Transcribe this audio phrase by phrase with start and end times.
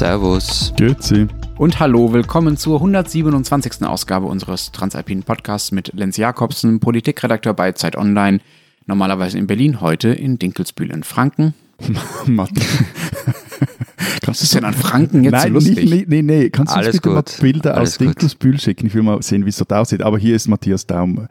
[0.00, 0.72] Servus.
[0.78, 1.26] Grüezi.
[1.58, 3.82] Und hallo, willkommen zur 127.
[3.82, 8.40] Ausgabe unseres Transalpinen Podcasts mit Lenz Jakobsen, Politikredakteur bei Zeit Online,
[8.86, 11.52] normalerweise in Berlin, heute in Dinkelsbühl in Franken.
[14.24, 15.76] Was ist denn an Franken jetzt Nein, so lustig?
[15.76, 16.48] Nicht, nee, nee, nee.
[16.48, 17.16] Kannst du uns Alles bitte gut.
[17.16, 17.98] mal Bilder Alles aus.
[17.98, 18.86] Dinkelsbühl schicken?
[18.86, 20.00] Ich will mal sehen, wie es dort aussieht.
[20.00, 21.28] Aber hier ist Matthias Daum,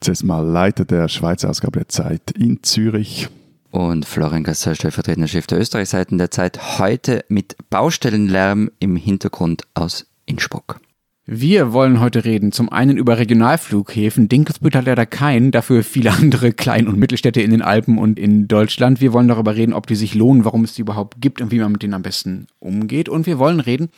[0.00, 3.28] zuerst mal Leiter der Schweizer Ausgabe der Zeit in Zürich.
[3.70, 10.06] Und Florian Gasser, stellvertretender Chef der Österreichseiten der Zeit, heute mit Baustellenlärm im Hintergrund aus
[10.24, 10.80] Innsbruck.
[11.28, 14.28] Wir wollen heute reden zum einen über Regionalflughäfen.
[14.28, 18.46] Dinkelsbühl hat leider keinen, dafür viele andere Klein- und Mittelstädte in den Alpen und in
[18.46, 19.00] Deutschland.
[19.00, 21.58] Wir wollen darüber reden, ob die sich lohnen, warum es die überhaupt gibt und wie
[21.58, 23.08] man mit denen am besten umgeht.
[23.08, 23.88] Und wir wollen reden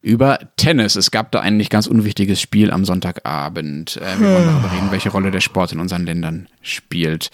[0.00, 0.96] über Tennis.
[0.96, 3.98] Es gab da ein nicht ganz unwichtiges Spiel am Sonntagabend.
[3.98, 7.30] Äh, wir wollen darüber reden, welche Rolle der Sport in unseren Ländern spielt.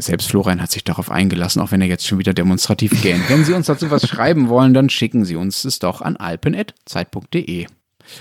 [0.00, 3.22] Selbst Florian hat sich darauf eingelassen, auch wenn er jetzt schon wieder demonstrativ gähnt.
[3.28, 7.66] Wenn Sie uns dazu was schreiben wollen, dann schicken Sie uns es doch an alpen.zeit.de.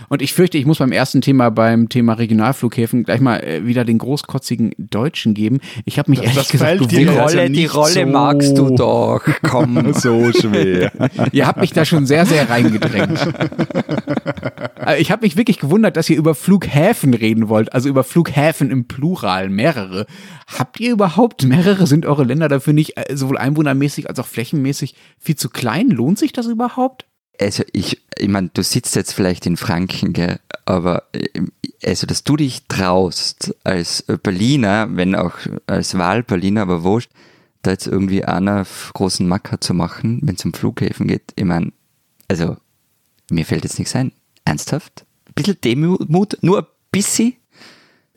[0.08, 3.86] Und ich fürchte, ich muss beim ersten Thema, beim Thema Regionalflughäfen, gleich mal äh, wieder
[3.86, 5.62] den großkotzigen Deutschen geben.
[5.86, 6.84] Ich habe mich Das- ehrlich das gesagt also
[7.20, 9.22] Rolle, die nicht Rolle so- magst du doch.
[9.42, 9.94] Komm.
[10.00, 10.92] So schwer.
[11.32, 13.20] Ihr habt mich da schon sehr, sehr reingedrängt.
[14.90, 18.72] Also ich habe mich wirklich gewundert, dass ihr über Flughäfen reden wollt, also über Flughäfen
[18.72, 20.08] im Plural, mehrere.
[20.48, 21.86] Habt ihr überhaupt mehrere?
[21.86, 25.90] Sind eure Länder dafür nicht äh, sowohl einwohnermäßig als auch flächenmäßig viel zu klein?
[25.90, 27.06] Lohnt sich das überhaupt?
[27.40, 30.40] Also ich, ich meine, du sitzt jetzt vielleicht in Franken, gell?
[30.66, 31.52] aber ähm,
[31.86, 35.34] also dass du dich traust als Berliner, wenn auch
[35.68, 37.12] als Wahlberliner, aber wurscht,
[37.62, 38.66] da jetzt irgendwie einer
[38.96, 41.74] großen Macker zu machen, wenn es um Flughäfen geht, ich meine,
[42.28, 42.58] also
[43.30, 44.14] mir fällt jetzt nichts ein.
[44.50, 45.06] Ernsthaft?
[45.28, 47.34] Ein bisschen Demut, nur ein bisschen?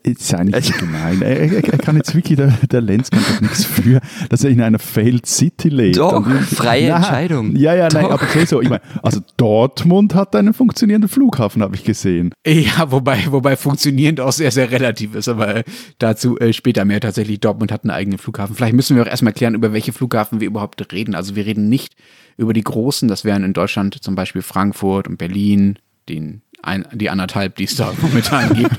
[0.05, 1.23] Jetzt sei nicht so gemein.
[1.23, 4.51] Er, er, er kann jetzt wirklich, der, der Lenz kann doch nichts für, dass er
[4.51, 5.99] in einer Failed City lebt.
[5.99, 7.55] Doch, Und- freie Entscheidung.
[7.55, 8.21] Ja, ja, nein, Doch.
[8.21, 12.33] aber so, ich meine, also Dortmund hat einen funktionierenden Flughafen, habe ich gesehen.
[12.45, 15.63] Ja, wobei, wobei funktionierend auch sehr, sehr relativ ist, aber
[15.99, 17.01] dazu äh, später mehr.
[17.01, 18.57] Tatsächlich, Dortmund hat einen eigenen Flughafen.
[18.57, 21.15] Vielleicht müssen wir auch erstmal klären, über welche Flughafen wir überhaupt reden.
[21.15, 21.95] Also wir reden nicht
[22.37, 27.11] über die großen, das wären in Deutschland zum Beispiel Frankfurt und Berlin, den ein, die
[27.11, 28.77] anderthalb, die es da momentan gibt.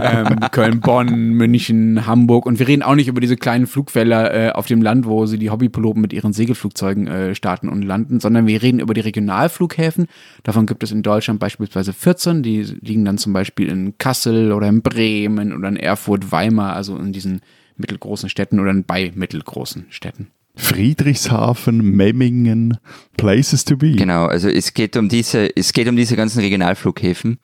[0.00, 2.46] ähm, Köln, Bonn, München, Hamburg.
[2.46, 5.38] Und wir reden auch nicht über diese kleinen Flugfelder äh, auf dem Land, wo sie
[5.38, 10.06] die Hobbypiloten mit ihren Segelflugzeugen äh, starten und landen, sondern wir reden über die Regionalflughäfen.
[10.42, 12.42] Davon gibt es in Deutschland beispielsweise 14.
[12.42, 16.96] Die liegen dann zum Beispiel in Kassel oder in Bremen oder in Erfurt, Weimar, also
[16.96, 17.40] in diesen
[17.76, 20.28] mittelgroßen Städten oder bei mittelgroßen Städten.
[20.56, 22.78] Friedrichshafen, Memmingen,
[23.16, 23.92] Places to be.
[23.92, 27.38] Genau, also es geht um diese, es geht um diese ganzen Regionalflughäfen,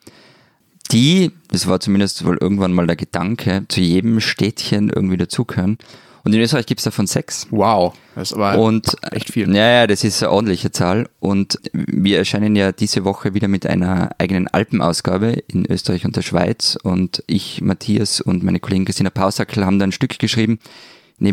[0.91, 5.77] die, das war zumindest wohl irgendwann mal der Gedanke, zu jedem Städtchen irgendwie dazugehören.
[6.23, 7.47] Und in Österreich gibt es davon sechs.
[7.49, 9.49] Wow, das ist aber Und echt viel.
[9.55, 11.09] Ja, ja, das ist eine ordentliche Zahl.
[11.19, 16.21] Und wir erscheinen ja diese Woche wieder mit einer eigenen Alpenausgabe in Österreich und der
[16.21, 16.77] Schweiz.
[16.83, 20.59] Und ich, Matthias und meine Kollegin Christina Pausackel haben da ein Stück geschrieben,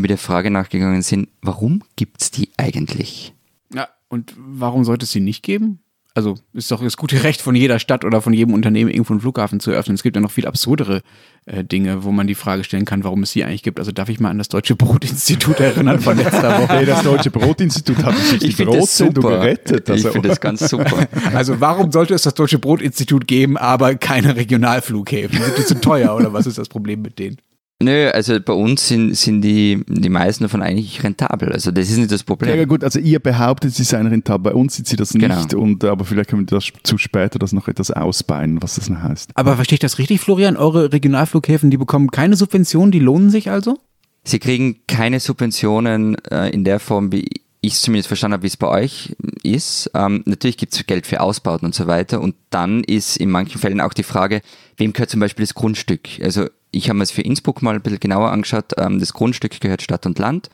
[0.03, 3.35] wir der Frage nachgegangen sind, warum gibt's die eigentlich?
[3.75, 5.81] Ja, und warum sollte es sie nicht geben?
[6.15, 9.21] Also ist doch das gute Recht von jeder Stadt oder von jedem Unternehmen, irgendwo einen
[9.21, 9.95] Flughafen zu eröffnen.
[9.95, 11.03] Es gibt ja noch viel absurdere
[11.47, 13.79] äh, Dinge, wo man die Frage stellen kann, warum es sie eigentlich gibt.
[13.79, 16.73] Also darf ich mal an das Deutsche Brotinstitut erinnern von letzter Woche.
[16.73, 19.89] Hey, das Deutsche Brotinstitut hat sich die Brotsendung gerettet.
[19.91, 21.07] Ich Also, finde das ganz super.
[21.35, 25.41] Also warum sollte es das Deutsche Brotinstitut geben, aber keine Regionalflughäfen?
[25.41, 27.37] Sind die zu teuer oder was ist das Problem mit denen?
[27.81, 31.53] Nö, also bei uns sind, sind die, die meisten davon eigentlich rentabel.
[31.53, 32.67] Also das ist nicht das ja, Problem.
[32.67, 35.51] gut, also ihr behauptet, sie seien rentabel, bei uns sind sie das nicht.
[35.51, 35.63] Genau.
[35.63, 39.01] Und, aber vielleicht können wir das zu später das noch etwas ausbeinen, was das denn
[39.01, 39.31] heißt.
[39.35, 40.57] Aber verstehe ich das richtig, Florian?
[40.57, 43.79] Eure Regionalflughäfen, die bekommen keine Subventionen, die lohnen sich also?
[44.25, 47.29] Sie kriegen keine Subventionen äh, in der Form, wie
[47.61, 49.91] ich es zumindest verstanden habe, wie es bei euch ist.
[49.95, 52.21] Ähm, natürlich gibt es Geld für Ausbauten und so weiter.
[52.21, 54.43] Und dann ist in manchen Fällen auch die Frage,
[54.77, 56.09] wem gehört zum Beispiel das Grundstück?
[56.23, 58.73] Also ich habe mir es für Innsbruck mal ein bisschen genauer angeschaut.
[58.77, 60.51] Ähm, das Grundstück gehört Stadt und Land.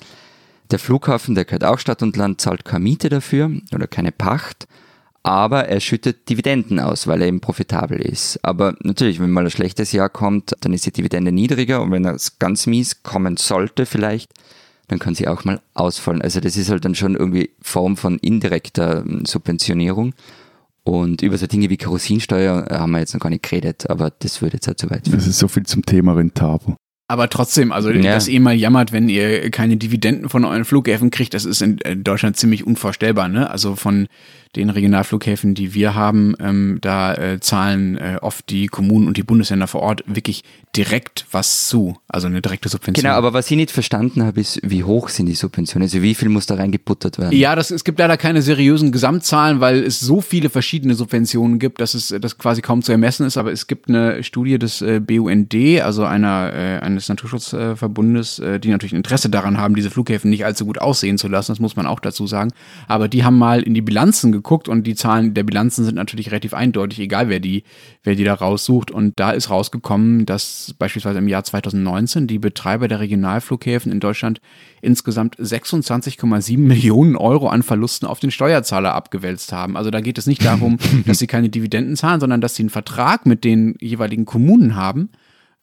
[0.70, 4.66] Der Flughafen, der gehört auch Stadt und Land, zahlt keine Miete dafür oder keine Pacht.
[5.22, 8.38] Aber er schüttet Dividenden aus, weil er eben profitabel ist.
[8.42, 12.04] Aber natürlich, wenn mal ein schlechtes Jahr kommt, dann ist die Dividende niedriger und wenn
[12.04, 14.32] es ganz mies kommen sollte vielleicht,
[14.88, 16.20] dann kann sie auch mal ausfallen.
[16.20, 20.12] Also das ist halt dann schon irgendwie Form von indirekter ähm, Subventionierung.
[20.86, 24.10] Und über so Dinge wie Kerosinsteuer äh, haben wir jetzt noch gar nicht geredet, aber
[24.10, 25.18] das würde jetzt halt zu weit führen.
[25.18, 26.74] Das ist so viel zum Thema rentabel.
[27.08, 28.14] Aber trotzdem, also Ja.
[28.14, 31.78] dass ihr mal jammert, wenn ihr keine Dividenden von euren Flughäfen kriegt, das ist in
[31.78, 33.28] in Deutschland ziemlich unvorstellbar.
[33.28, 33.48] Ne?
[33.50, 34.06] Also von
[34.56, 39.22] den Regionalflughäfen, die wir haben, ähm, da äh, zahlen äh, oft die Kommunen und die
[39.22, 40.44] Bundesländer vor Ort wirklich
[40.76, 43.02] direkt was zu, also eine direkte Subvention.
[43.02, 45.84] Genau, aber was ich nicht verstanden habe, ist, wie hoch sind die Subventionen?
[45.86, 47.36] Also wie viel muss da reingebuttert werden?
[47.36, 51.80] Ja, das, es gibt leider keine seriösen Gesamtzahlen, weil es so viele verschiedene Subventionen gibt,
[51.80, 53.36] dass es das quasi kaum zu ermessen ist.
[53.36, 58.70] Aber es gibt eine Studie des äh, BUND, also einer, äh, eines Naturschutzverbundes, äh, die
[58.70, 61.52] natürlich Interesse daran haben, diese Flughäfen nicht allzu gut aussehen zu lassen.
[61.52, 62.52] Das muss man auch dazu sagen.
[62.88, 66.30] Aber die haben mal in die Bilanzen geguckt und die Zahlen der Bilanzen sind natürlich
[66.30, 67.64] relativ eindeutig, egal wer die,
[68.02, 68.90] wer die da raussucht.
[68.90, 74.40] Und da ist rausgekommen, dass beispielsweise im Jahr 2019 die Betreiber der Regionalflughäfen in Deutschland
[74.80, 79.76] insgesamt 26,7 Millionen Euro an Verlusten auf den Steuerzahler abgewälzt haben.
[79.76, 82.70] Also da geht es nicht darum, dass sie keine Dividenden zahlen, sondern dass sie einen
[82.70, 85.10] Vertrag mit den jeweiligen Kommunen haben,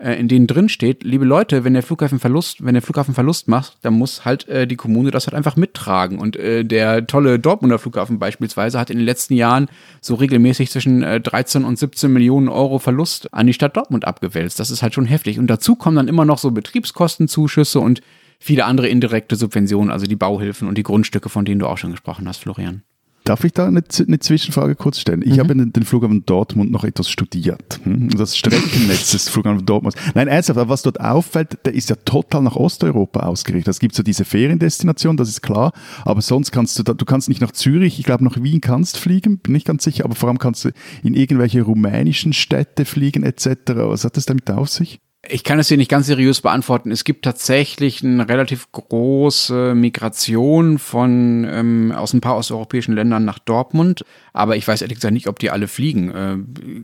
[0.01, 3.77] in denen drin steht, liebe Leute, wenn der Flughafen Verlust, wenn der Flughafen Verlust macht,
[3.81, 6.19] dann muss halt äh, die Kommune das halt einfach mittragen.
[6.19, 9.67] Und äh, der tolle Dortmunder Flughafen beispielsweise hat in den letzten Jahren
[10.01, 14.59] so regelmäßig zwischen äh, 13 und 17 Millionen Euro Verlust an die Stadt Dortmund abgewälzt.
[14.59, 15.37] Das ist halt schon heftig.
[15.37, 18.01] Und dazu kommen dann immer noch so Betriebskostenzuschüsse und
[18.39, 21.91] viele andere indirekte Subventionen, also die Bauhilfen und die Grundstücke, von denen du auch schon
[21.91, 22.81] gesprochen hast, Florian.
[23.23, 25.21] Darf ich da eine, eine Zwischenfrage kurz stellen?
[25.21, 25.39] Ich mhm.
[25.39, 27.79] habe den, den, Flughafen Dortmund noch etwas studiert.
[27.83, 28.09] Hm?
[28.09, 29.95] Das Streckennetz des Flughafens Dortmund.
[30.15, 33.71] Nein, ernsthaft, aber was dort auffällt, der ist ja total nach Osteuropa ausgerichtet.
[33.71, 35.71] Es gibt so diese Feriendestination, das ist klar,
[36.03, 38.97] aber sonst kannst du, da, du kannst nicht nach Zürich, ich glaube nach Wien kannst
[38.97, 40.69] fliegen, bin nicht ganz sicher, aber vor allem kannst du
[41.03, 43.47] in irgendwelche rumänischen Städte fliegen etc.
[43.75, 44.99] Was hat das damit auf sich?
[45.27, 46.89] Ich kann es hier nicht ganz seriös beantworten.
[46.89, 53.37] Es gibt tatsächlich eine relativ große Migration von ähm, aus ein paar osteuropäischen Ländern nach
[53.37, 54.03] Dortmund,
[54.33, 56.09] aber ich weiß ehrlich gesagt nicht, ob die alle fliegen.
[56.09, 56.37] Äh,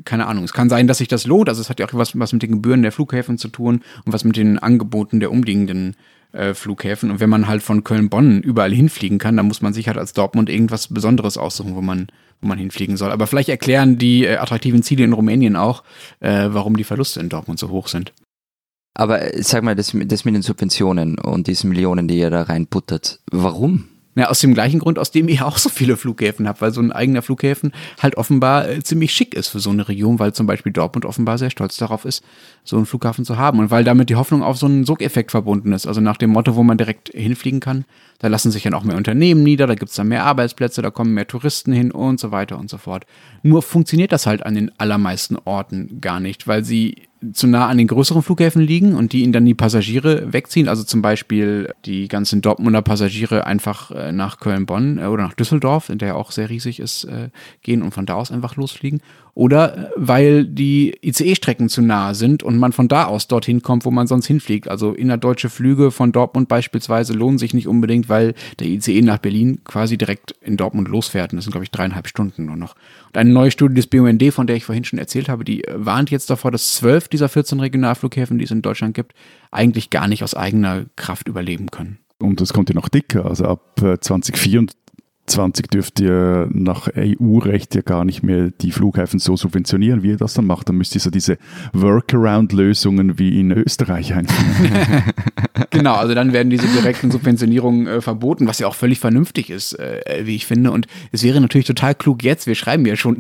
[0.06, 0.44] keine Ahnung.
[0.44, 1.50] Es kann sein, dass sich das lohnt.
[1.50, 4.14] Also es hat ja auch was, was mit den Gebühren der Flughäfen zu tun und
[4.14, 5.96] was mit den Angeboten der umliegenden
[6.32, 7.10] äh, Flughäfen.
[7.10, 10.14] Und wenn man halt von Köln-Bonn überall hinfliegen kann, dann muss man sich halt als
[10.14, 12.08] Dortmund irgendwas Besonderes aussuchen, wo man
[12.40, 13.12] wo man hinfliegen soll.
[13.12, 15.84] Aber vielleicht erklären die äh, attraktiven Ziele in Rumänien auch,
[16.20, 18.14] äh, warum die Verluste in Dortmund so hoch sind.
[19.00, 23.20] Aber sag mal, das, das mit den Subventionen und diesen Millionen, die ihr da reinputtert,
[23.30, 23.86] warum?
[24.16, 26.82] Ja, aus dem gleichen Grund, aus dem ihr auch so viele Flughäfen habt, weil so
[26.82, 30.48] ein eigener Flughäfen halt offenbar äh, ziemlich schick ist für so eine Region, weil zum
[30.48, 32.24] Beispiel Dortmund offenbar sehr stolz darauf ist,
[32.64, 35.74] so einen Flughafen zu haben und weil damit die Hoffnung auf so einen Sogeffekt verbunden
[35.74, 35.86] ist.
[35.86, 37.86] Also nach dem Motto, wo man direkt hinfliegen kann,
[38.18, 41.14] da lassen sich dann auch mehr Unternehmen nieder, da gibt's dann mehr Arbeitsplätze, da kommen
[41.14, 43.06] mehr Touristen hin und so weiter und so fort.
[43.44, 47.78] Nur funktioniert das halt an den allermeisten Orten gar nicht, weil sie zu nah an
[47.78, 50.68] den größeren Flughäfen liegen und die ihnen dann die Passagiere wegziehen.
[50.68, 55.92] Also zum Beispiel die ganzen Dortmunder Passagiere einfach äh, nach Köln-Bonn äh, oder nach Düsseldorf,
[55.94, 57.30] der ja auch sehr riesig ist, äh,
[57.62, 59.02] gehen und von da aus einfach losfliegen
[59.38, 63.92] oder weil die ICE-Strecken zu nah sind und man von da aus dorthin kommt, wo
[63.92, 64.68] man sonst hinfliegt.
[64.68, 69.62] Also innerdeutsche Flüge von Dortmund beispielsweise lohnen sich nicht unbedingt, weil der ICE nach Berlin
[69.64, 71.34] quasi direkt in Dortmund losfährt.
[71.34, 72.74] Und das sind, glaube ich, dreieinhalb Stunden nur noch.
[73.18, 76.30] Eine neue Studie des BUND, von der ich vorhin schon erzählt habe, die warnt jetzt
[76.30, 79.14] davor, dass zwölf dieser 14 Regionalflughäfen, die es in Deutschland gibt,
[79.50, 81.98] eigentlich gar nicht aus eigener Kraft überleben können.
[82.20, 83.26] Und es kommt ja noch dicker.
[83.26, 84.78] Also ab 2024
[85.28, 90.10] äh, 20 dürft ihr nach EU-Recht ja gar nicht mehr die Flughäfen so subventionieren, wie
[90.10, 90.70] ihr das dann macht.
[90.70, 91.38] Dann müsst ihr so diese
[91.74, 95.04] Workaround-Lösungen wie in Österreich einführen.
[95.70, 99.74] genau, also dann werden diese direkten Subventionierungen äh, verboten, was ja auch völlig vernünftig ist,
[99.74, 100.72] äh, wie ich finde.
[100.72, 103.18] Und es wäre natürlich total klug jetzt, wir schreiben ja schon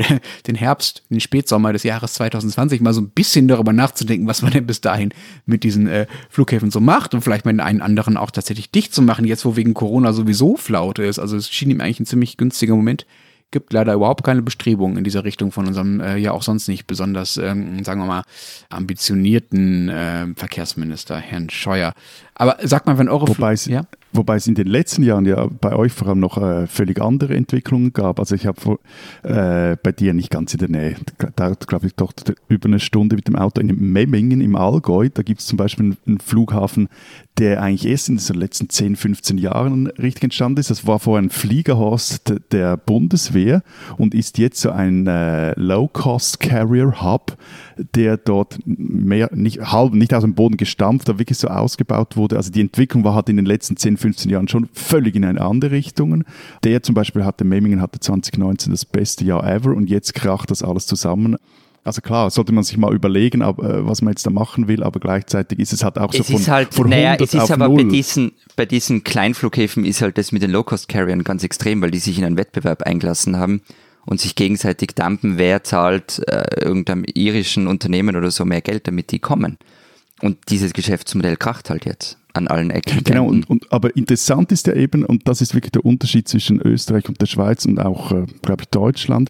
[0.48, 4.51] den Herbst, den Spätsommer des Jahres 2020, mal so ein bisschen darüber nachzudenken, was man
[4.51, 5.13] denn bis dahin
[5.45, 8.94] mit diesen äh, Flughäfen so macht und vielleicht mal den einen anderen auch tatsächlich dicht
[8.94, 11.19] zu machen, jetzt wo wegen Corona sowieso Flaute ist.
[11.19, 13.06] Also es schien ihm eigentlich eigentlich ein ziemlich günstiger Moment.
[13.49, 16.85] Gibt leider überhaupt keine Bestrebungen in dieser Richtung von unserem äh, ja auch sonst nicht
[16.85, 18.23] besonders, ähm, sagen wir mal,
[18.69, 21.94] ambitionierten äh, Verkehrsminister, Herrn Scheuer.
[22.35, 23.83] Aber sag mal, wenn eure Wobei es, ja?
[24.18, 27.36] Wobei es in den letzten Jahren ja bei euch vor allem noch äh, völlig andere
[27.36, 28.19] Entwicklungen gab.
[28.19, 28.80] Also ich habe
[29.24, 30.95] äh, bei dir nicht ganz in der Nähe,
[31.36, 32.14] dauert glaube ich doch
[32.47, 35.09] über eine Stunde mit dem Auto in Memmingen im Allgäu.
[35.14, 36.90] Da gibt es zum Beispiel einen Flughafen,
[37.38, 40.69] der eigentlich erst in den letzten 10, 15 Jahren richtig entstanden ist.
[40.69, 43.64] Das war vorher ein Fliegerhorst der Bundeswehr
[43.97, 47.38] und ist jetzt so ein äh, Low-Cost-Carrier-Hub,
[47.95, 52.28] der dort mehr, nicht, halb, nicht aus dem Boden gestampft, aber wirklich so ausgebaut wurde
[52.28, 52.38] wurde.
[52.38, 55.42] Also die Entwicklung war halt in den letzten 10, 15 Jahren schon völlig in eine
[55.42, 56.23] andere Richtung.
[56.64, 60.64] Der zum Beispiel hatte, Memmingen hatte 2019 das beste Jahr ever und jetzt kracht das
[60.64, 61.37] alles zusammen.
[61.87, 64.99] Also klar, sollte man sich mal überlegen, äh, was man jetzt da machen will, aber
[64.99, 67.69] gleichzeitig ist es halt auch so es von, ist halt, von naja, es ist aber
[67.69, 67.78] 0.
[67.78, 71.99] bei diesen, bei diesen Kleinflughäfen ist halt das mit den Low-Cost-Carriern ganz extrem, weil die
[71.99, 73.61] sich in einen Wettbewerb eingelassen haben
[74.06, 79.11] und sich gegenseitig dampen, wer zahlt äh, irgendeinem irischen Unternehmen oder so mehr Geld, damit
[79.11, 79.57] die kommen.
[80.21, 83.03] Und dieses Geschäftsmodell kracht halt jetzt an allen Ecken.
[83.03, 86.61] Genau, und, und, aber interessant ist ja eben, und das ist wirklich der Unterschied zwischen
[86.61, 89.29] Österreich und der Schweiz und auch, äh, glaube ich, Deutschland,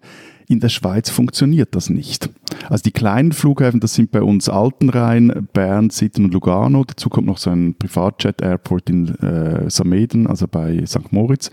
[0.50, 2.30] In der Schweiz funktioniert das nicht.
[2.70, 6.84] Also die kleinen Flughäfen, das sind bei uns Altenrhein, Bern, Sitten und Lugano.
[6.84, 11.12] Dazu kommt noch so ein Privatjet-Airport in äh, Sameden, also bei St.
[11.12, 11.50] Moritz.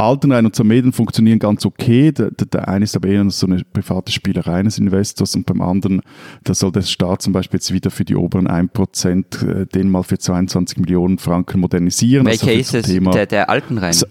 [0.00, 2.12] Altenrhein und Zameden funktionieren ganz okay.
[2.12, 5.60] Der, der, der eine ist aber eher so eine private Spielerei eines Investors und beim
[5.60, 6.02] anderen,
[6.44, 10.02] da soll der Staat zum Beispiel jetzt wieder für die oberen 1% äh, den mal
[10.02, 12.26] für 22 Millionen Franken modernisieren.
[12.26, 12.86] Welcher also ist es?
[12.86, 13.92] Thema Der, der Altenrhein?
[13.92, 14.06] Sa-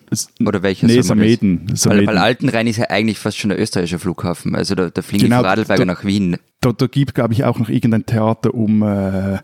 [0.45, 1.71] Oder welcher Nee, Sameden.
[1.85, 4.55] Weil, weil Altenrhein ist ja eigentlich fast schon der österreichische Flughafen.
[4.55, 6.37] Also da, da fliegen Genau, Radlberger nach Wien.
[6.61, 9.39] da, da gibt, glaube ich, auch noch irgendein Theater um äh,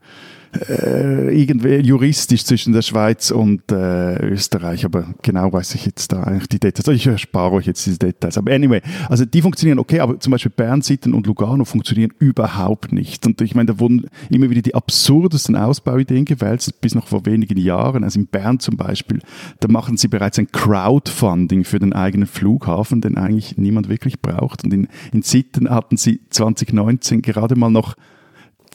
[0.67, 6.23] äh, irgendwie juristisch zwischen der Schweiz und äh, Österreich, aber genau weiß ich jetzt da
[6.23, 6.87] eigentlich die Details.
[6.95, 8.37] Ich erspare euch jetzt diese Details.
[8.37, 12.91] Aber anyway, also die funktionieren okay, aber zum Beispiel Bern, Sitten und Lugano funktionieren überhaupt
[12.91, 13.25] nicht.
[13.25, 17.57] Und ich meine, da wurden immer wieder die absurdesten Ausbauideen gewälzt, bis noch vor wenigen
[17.57, 18.03] Jahren.
[18.03, 19.19] Also in Bern zum Beispiel,
[19.59, 24.63] da machen sie bereits ein Crowdfunding für den eigenen Flughafen, den eigentlich niemand wirklich braucht.
[24.63, 27.95] Und in, in Sitten hatten sie 2019 gerade mal noch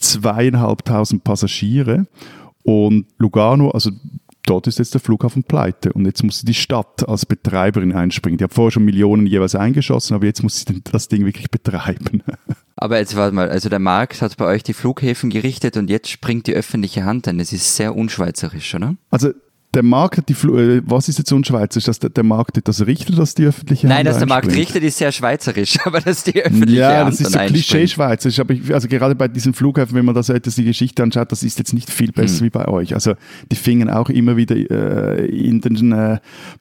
[0.01, 2.07] zweieinhalbtausend Passagiere
[2.63, 3.91] und Lugano, also
[4.45, 8.39] dort ist jetzt der Flughafen pleite und jetzt muss die Stadt als Betreiberin einspringen.
[8.39, 12.23] Die hat vorher schon Millionen jeweils eingeschossen, aber jetzt muss sie das Ding wirklich betreiben.
[12.83, 16.09] Aber jetzt warte mal, also der Markt hat bei euch die Flughäfen gerichtet und jetzt
[16.09, 17.37] springt die öffentliche Hand ein.
[17.37, 18.97] Das ist sehr unschweizerisch, oder?
[19.11, 19.33] Also
[19.75, 23.19] der Markt die Flu äh, was ist jetzt unschweizerisch, dass der, der Markt das richtet,
[23.19, 26.43] dass die öffentliche Nein, Hand dass der Markt richtet, ist sehr schweizerisch, aber dass die
[26.43, 27.39] öffentliche Ja, Hand das ist so.
[27.39, 31.03] Klischee-Schweizerisch, aber ich, also gerade bei diesen Flughäfen, wenn man da so etwas die Geschichte
[31.03, 32.47] anschaut, das ist jetzt nicht viel besser Hm.
[32.47, 32.95] wie bei euch.
[32.95, 33.15] Also
[33.51, 36.19] die fingen auch immer wieder äh, in den äh,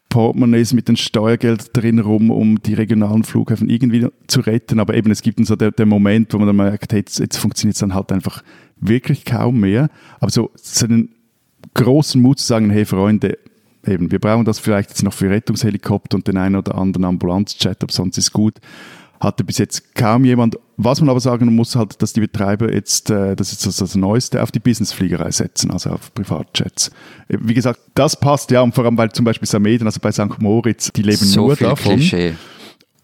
[0.09, 4.79] Portemonnaies mit dem Steuergeld drin rum, um die regionalen Flughäfen irgendwie zu retten.
[4.79, 7.19] Aber eben, es gibt dann so der, der Moment, wo man dann merkt, hey, jetzt,
[7.19, 8.43] jetzt funktioniert es dann halt einfach
[8.79, 9.89] wirklich kaum mehr.
[10.19, 11.09] Aber so, so einen
[11.73, 13.37] großen Mut zu sagen, hey Freunde,
[13.85, 17.81] eben, wir brauchen das vielleicht jetzt noch für Rettungshelikopter und den einen oder anderen Ambulanzjet,
[17.83, 18.55] aber sonst ist gut.
[19.19, 20.57] Hatte bis jetzt kaum jemand.
[20.77, 23.95] Was man aber sagen muss, halt, dass die Betreiber jetzt, äh, das ist das, das
[23.95, 26.89] Neueste, auf die Businessfliegerei setzen, also auf Privatjets.
[27.27, 30.13] Äh, Wie gesagt, das passt ja, und vor allem, weil zum Beispiel Sameden, also bei
[30.13, 30.39] St.
[30.39, 31.97] Moritz, die leben so nur davon.
[31.97, 32.35] Klischee.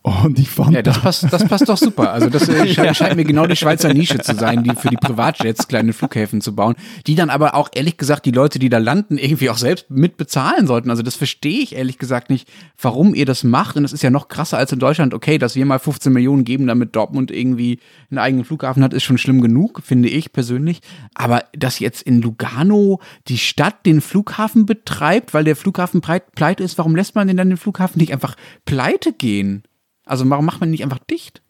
[0.05, 2.12] Und ich fand Ja, das passt, das passt doch super.
[2.12, 4.97] Also das äh, sche scheint mir genau die Schweizer Nische zu sein, die für die
[4.97, 6.75] Privatjets kleine Flughäfen zu bauen,
[7.07, 10.15] die dann aber auch ehrlich gesagt die Leute, die da landen, irgendwie auch selbst mit
[10.15, 10.91] bezahlen sollten.
[10.91, 12.47] Also das verstehe ich ehrlich gesagt nicht,
[12.79, 13.77] warum ihr das macht.
[13.77, 15.15] Und das ist ja noch krasser als in Deutschland.
[15.15, 17.79] Okay, dass wir mal 15 Millionen geben, damit Dortmund irgendwie
[18.12, 20.81] einen eigenen Flughafen hat, ist schon schlimm genug, finde ich persönlich.
[21.15, 26.77] Aber dass jetzt in Lugano die Stadt den Flughafen betreibt, weil der Flughafen pleite ist,
[26.77, 28.35] warum lässt man denn dann den Flughafen nicht einfach
[28.65, 29.63] pleite gehen?
[30.05, 31.41] Also warum macht man ihn nicht einfach dicht?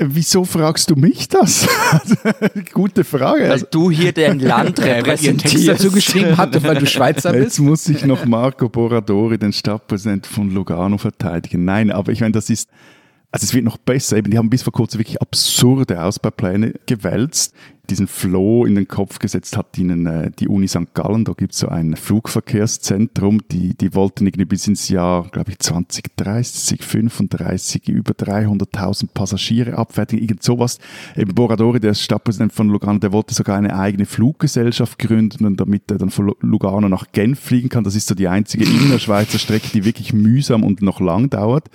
[0.00, 1.66] wieso fragst du mich das?
[2.74, 3.44] Gute Frage.
[3.44, 5.68] Weil Also, du hier dein Land Äh, einen Text repräsentierst.
[5.68, 7.60] dazu geschrieben habt, weil du Schweizer Jetzt bist.
[7.60, 11.64] muss ich noch Marco Boradori, den Stadtpräsident von Lugano, verteidigen.
[11.64, 12.68] Nein, aber ich meine, das ist,
[13.32, 14.18] also es wird noch besser.
[14.18, 17.54] Eben, die haben bis vor kurzem wirklich absurde Ausbaupläne gewälzt.
[17.90, 20.94] Diesen Floh in den Kopf gesetzt hat ihnen äh, die Uni St.
[20.94, 21.24] Gallen.
[21.24, 23.40] Da gibt es so ein Flugverkehrszentrum.
[23.50, 30.22] Die, die wollten irgendwie bis ins Jahr, glaube ich, 2030, 35 über 300.000 Passagiere abfertigen.
[30.22, 30.78] Irgend sowas.
[31.16, 35.98] Eben Boradori, der Stadtpräsident von Lugano, der wollte sogar eine eigene Fluggesellschaft gründen, damit er
[35.98, 37.84] dann von Lugano nach Genf fliegen kann.
[37.84, 41.68] Das ist so die einzige innerschweizer Strecke, die wirklich mühsam und noch lang dauert.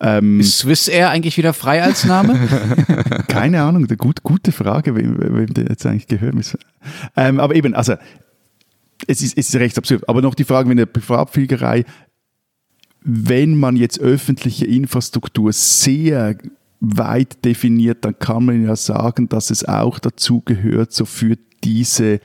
[0.00, 2.34] Ähm, Ist Swiss Air eigentlich wieder frei als Name?
[3.28, 6.34] keine Ahnung, gut, gute Frage, wem, wem der jetzt eigentlich gehört.
[7.16, 7.94] Ähm, aber eben, also,
[9.06, 10.08] es ist, es ist recht absurd.
[10.08, 11.84] Aber noch die Frage mit der Privatfliegerei,
[13.04, 16.36] wenn man jetzt öffentliche Infrastruktur sehr
[16.80, 22.20] weit definiert, dann kann man ja sagen, dass es auch dazu gehört, so für diese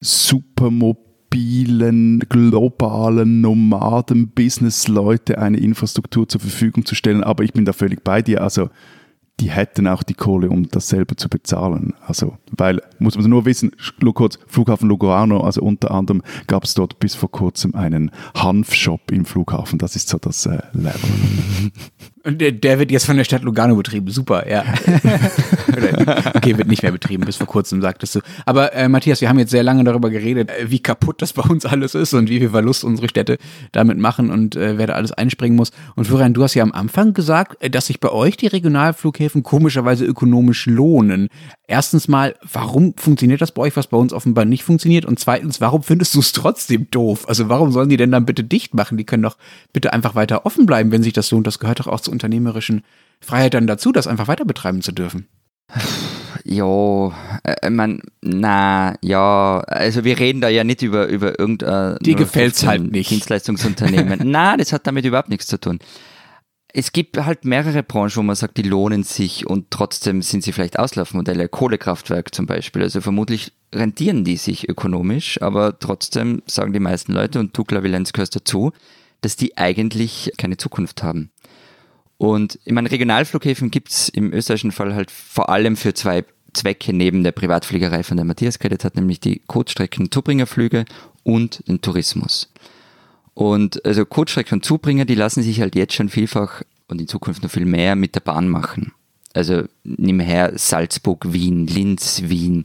[0.00, 7.24] supermobilen, globalen Nomaden-Business-Leute eine Infrastruktur zur Verfügung zu stellen.
[7.24, 8.42] Aber ich bin da völlig bei dir.
[8.42, 8.70] Also,
[9.40, 11.94] die hätten auch die Kohle, um das selber zu bezahlen.
[12.06, 13.72] Also, weil, muss man nur wissen,
[14.14, 19.24] kurz, Flughafen Lugano, also unter anderem gab es dort bis vor kurzem einen Hanfshop im
[19.24, 19.78] Flughafen.
[19.78, 21.00] Das ist so das äh, Level.
[22.24, 24.10] Und der, der wird jetzt von der Stadt Lugano betrieben.
[24.10, 24.64] Super, ja.
[26.34, 28.20] Okay, wird nicht mehr betrieben, bis vor kurzem sagtest du.
[28.46, 31.42] Aber äh, Matthias, wir haben jetzt sehr lange darüber geredet, äh, wie kaputt das bei
[31.42, 33.38] uns alles ist und wie viel Verlust unsere Städte
[33.72, 35.70] damit machen und äh, wer da alles einspringen muss.
[35.94, 39.42] Und Florian, du hast ja am Anfang gesagt, äh, dass sich bei euch die Regionalflughäfen
[39.42, 41.28] komischerweise ökonomisch lohnen.
[41.66, 45.04] Erstens mal, warum funktioniert das bei euch, was bei uns offenbar nicht funktioniert?
[45.04, 47.28] Und zweitens, warum findest du es trotzdem doof?
[47.28, 48.96] Also warum sollen die denn dann bitte dicht machen?
[48.96, 49.36] Die können doch
[49.72, 51.46] bitte einfach weiter offen bleiben, wenn sich das lohnt.
[51.46, 52.82] Das gehört doch auch unternehmerischen
[53.20, 55.28] Freiheit dann dazu, das einfach weiter betreiben zu dürfen.
[56.44, 57.12] Ja,
[57.44, 62.66] äh, man, na, ja, also wir reden da ja nicht über, über irgendein Dir gefällt's
[62.66, 63.10] halt nicht.
[63.10, 64.20] Dienstleistungsunternehmen.
[64.24, 65.78] na, das hat damit überhaupt nichts zu tun.
[66.72, 70.52] es gibt halt mehrere Branchen, wo man sagt, die lohnen sich und trotzdem sind sie
[70.52, 71.48] vielleicht Auslaufmodelle.
[71.48, 72.82] Kohlekraftwerk zum Beispiel.
[72.82, 78.12] Also vermutlich rentieren die sich ökonomisch, aber trotzdem sagen die meisten Leute, und du, Klavilenz,
[78.12, 78.72] gehörst dazu,
[79.20, 81.30] dass die eigentlich keine Zukunft haben.
[82.18, 87.22] Und ich meine, Regionalflughäfen gibt's im österreichischen Fall halt vor allem für zwei Zwecke neben
[87.22, 90.84] der Privatfliegerei, von der Matthias geredet hat, nämlich die Kurzstrecken Zubringerflüge
[91.22, 92.52] und den Tourismus.
[93.34, 97.42] Und also Kurzstrecken und Zubringer, die lassen sich halt jetzt schon vielfach und in Zukunft
[97.42, 98.92] noch viel mehr mit der Bahn machen.
[99.32, 102.64] Also nimm her Salzburg, Wien, Linz, Wien,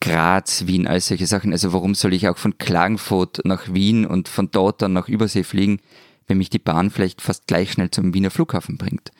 [0.00, 1.52] Graz, Wien, all solche Sachen.
[1.52, 5.42] Also warum soll ich auch von Klagenfurt nach Wien und von dort dann nach Übersee
[5.42, 5.80] fliegen,
[6.26, 9.12] wenn mich die Bahn vielleicht fast gleich schnell zum Wiener Flughafen bringt?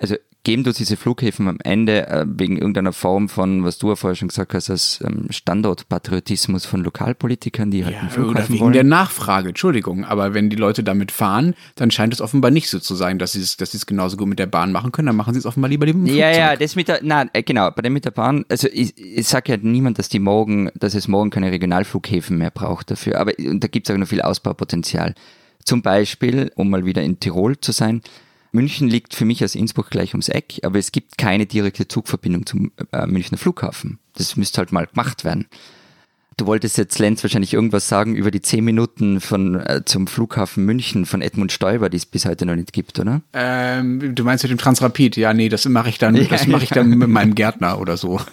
[0.00, 3.94] Also geben du diese Flughäfen am Ende äh, wegen irgendeiner Form von, was du ja
[3.96, 8.48] vorher schon gesagt hast, als ähm, Standortpatriotismus von Lokalpolitikern, die halt Ja, einen Flughafen oder
[8.48, 8.72] wegen wollen?
[8.72, 10.04] der Nachfrage, Entschuldigung.
[10.04, 13.32] Aber wenn die Leute damit fahren, dann scheint es offenbar nicht so zu sein, dass
[13.32, 15.06] sie es, dass es genauso gut mit der Bahn machen können.
[15.06, 17.42] Dann machen sie es offenbar lieber mit dem Ja, ja, das mit der, nein, äh,
[17.44, 20.70] genau, bei dem mit der Bahn, also ich, ich sage ja niemand, dass die morgen,
[20.74, 24.08] dass es morgen keine Regionalflughäfen mehr braucht dafür, aber und da gibt es auch noch
[24.08, 25.14] viel Ausbaupotenzial.
[25.64, 28.02] Zum Beispiel, um mal wieder in Tirol zu sein,
[28.52, 32.44] München liegt für mich aus Innsbruck gleich ums Eck, aber es gibt keine direkte Zugverbindung
[32.44, 33.98] zum äh, Münchner Flughafen.
[34.14, 35.46] Das müsste halt mal gemacht werden.
[36.36, 40.64] Du wolltest jetzt, Lenz, wahrscheinlich irgendwas sagen über die zehn Minuten von, äh, zum Flughafen
[40.64, 43.20] München von Edmund Stoiber, die es bis heute noch nicht gibt, oder?
[43.32, 45.16] Ähm, du meinst mit dem Transrapid?
[45.16, 47.96] Ja, nee, das mache ich dann, Ja, das mache ich dann mit meinem Gärtner oder
[47.96, 48.18] so.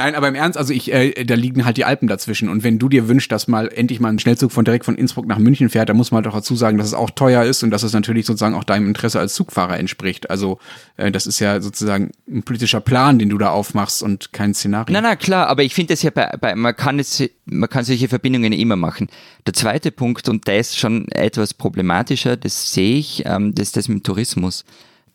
[0.00, 2.48] Nein, aber im Ernst, also ich, äh, da liegen halt die Alpen dazwischen.
[2.48, 5.26] Und wenn du dir wünschst, dass mal endlich mal ein Schnellzug von direkt von Innsbruck
[5.26, 7.62] nach München fährt, dann muss man halt auch dazu sagen, dass es auch teuer ist
[7.62, 10.30] und dass es natürlich sozusagen auch deinem Interesse als Zugfahrer entspricht.
[10.30, 10.58] Also
[10.96, 14.90] äh, das ist ja sozusagen ein politischer Plan, den du da aufmachst und kein Szenario.
[14.90, 17.84] Na, na, klar, aber ich finde das ja bei, bei man kann es, man kann
[17.84, 19.08] solche Verbindungen immer machen.
[19.46, 23.76] Der zweite Punkt, und der ist schon etwas problematischer, das sehe ich, ähm, das ist
[23.76, 24.64] das mit Tourismus.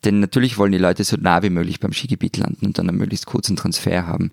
[0.04, 2.98] Denn natürlich wollen die Leute so nah wie möglich beim Skigebiet landen und dann einen
[2.98, 4.30] möglichst kurzen Transfer haben.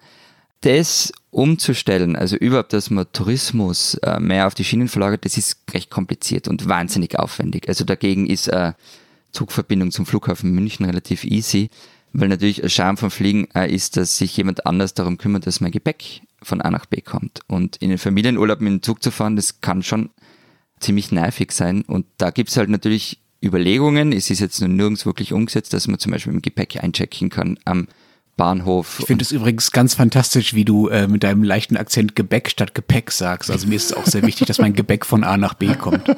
[0.63, 5.58] Das umzustellen, also überhaupt, dass man Tourismus äh, mehr auf die Schienen verlagert, das ist
[5.74, 7.67] recht kompliziert und wahnsinnig aufwendig.
[7.67, 8.71] Also dagegen ist äh,
[9.34, 11.69] Zugverbindung zum Flughafen München relativ easy,
[12.13, 15.60] weil natürlich ein Charme vom Fliegen äh, ist, dass sich jemand anders darum kümmert, dass
[15.60, 17.41] mein Gepäck von A nach B kommt.
[17.47, 20.12] Und in den Familienurlaub mit dem Zug zu fahren, das kann schon
[20.80, 21.82] ziemlich nervig sein.
[21.82, 24.13] Und da gibt's halt natürlich Überlegungen.
[24.13, 27.60] Es ist jetzt nur nirgends wirklich umgesetzt, dass man zum Beispiel dem Gepäck einchecken kann
[27.65, 27.89] am
[28.36, 28.98] Bahnhof.
[29.00, 32.74] Ich finde es übrigens ganz fantastisch, wie du äh, mit deinem leichten Akzent Gebäck statt
[32.74, 33.52] Gepäck sagst.
[33.52, 36.04] Also mir ist es auch sehr wichtig, dass mein Gebäck von A nach B kommt.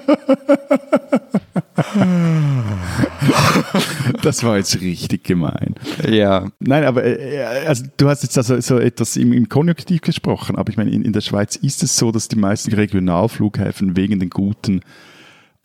[4.21, 5.75] Das war jetzt richtig gemein.
[6.09, 10.55] ja, Nein, aber äh, also du hast jetzt also so etwas im, im Konjunktiv gesprochen,
[10.55, 14.19] aber ich meine, in, in der Schweiz ist es so, dass die meisten Regionalflughäfen wegen
[14.19, 14.81] den guten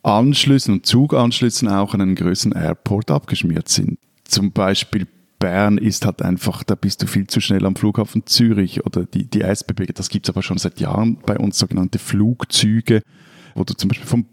[0.03, 3.99] Anschlüssen und Zuganschlüssen auch an einen größeren Airport abgeschmiert sind.
[4.25, 5.07] Zum Beispiel
[5.41, 9.25] Bern ist halt einfach, da bist du viel zu schnell am Flughafen Zürich oder die,
[9.29, 13.03] die SBB, das gibt's aber schon seit Jahren bei uns, sogenannte Flugzüge,
[13.57, 14.27] wo du zum Beispiel von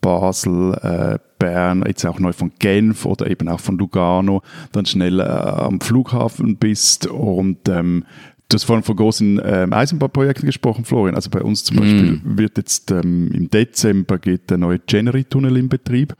[0.00, 5.20] Basel, äh, Bern, jetzt auch neu von Genf oder eben auch von Lugano, dann schnell
[5.20, 8.04] äh, am Flughafen bist und ähm,
[8.48, 11.14] Du hast vorhin von großen ähm, Eisenbahnprojekten gesprochen, Florian.
[11.14, 15.70] Also bei uns zum Beispiel wird jetzt ähm, im Dezember geht der neue Genery-Tunnel in
[15.70, 16.14] Betrieb.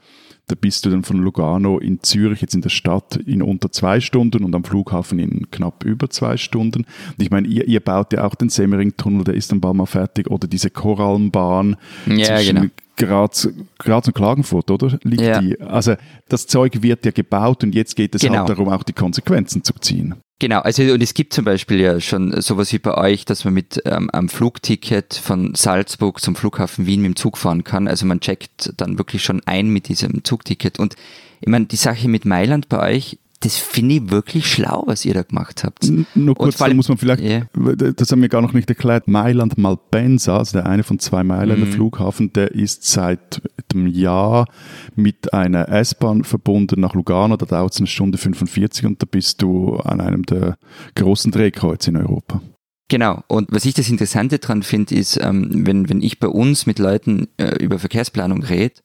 [0.47, 4.01] Da bist du dann von Lugano in Zürich, jetzt in der Stadt, in unter zwei
[4.01, 6.79] Stunden und am Flughafen in knapp über zwei Stunden.
[6.83, 9.85] Und ich meine, ihr, ihr baut ja auch den Semmering-Tunnel, der ist dann bald mal
[9.85, 11.77] fertig, oder diese Korallenbahn
[12.07, 12.67] Ja, zwischen genau.
[12.97, 13.47] Graz,
[13.79, 14.99] Graz und Klagenfurt, oder?
[15.03, 15.39] Liegt Ja.
[15.41, 15.59] die?
[15.61, 15.95] Also
[16.27, 18.39] das Zeug wird ja gebaut und jetzt geht es Genau.
[18.39, 20.15] halt darum, auch die Konsequenzen zu ziehen.
[20.43, 23.53] Genau, also und es gibt zum Beispiel ja schon sowas wie bei euch, dass man
[23.53, 27.87] mit ähm, einem Flugticket von Salzburg zum Flughafen Wien mit dem Zug fahren kann.
[27.87, 30.79] Also man checkt dann wirklich schon ein mit diesem Zugticket.
[30.79, 30.97] Und
[31.39, 35.13] ich meine, die Sache mit Mailand bei euch, das finde ich wirklich schlau, was ihr
[35.13, 35.83] da gemacht habt.
[35.85, 37.41] N- Nur kurz, da muss man vielleicht, Ja.
[37.53, 41.65] das haben wir gar noch nicht erklärt, Mailand Malpensa, also der eine von zwei Mailänder
[41.65, 41.71] Mhm.
[41.71, 43.41] Flughafen, der ist seit
[43.73, 44.47] einem Jahr
[44.95, 49.41] mit einer S-Bahn verbunden nach Lugano, da dauert es eine Stunde 45 und da bist
[49.41, 50.57] du an einem der
[50.95, 52.41] großen Drehkreuze in Europa.
[52.89, 53.23] Genau.
[53.27, 56.79] Und was ich das Interessante dran finde, ist, ähm, wenn, wenn ich bei uns mit
[56.79, 58.75] Leuten äh, über Verkehrsplanung rede,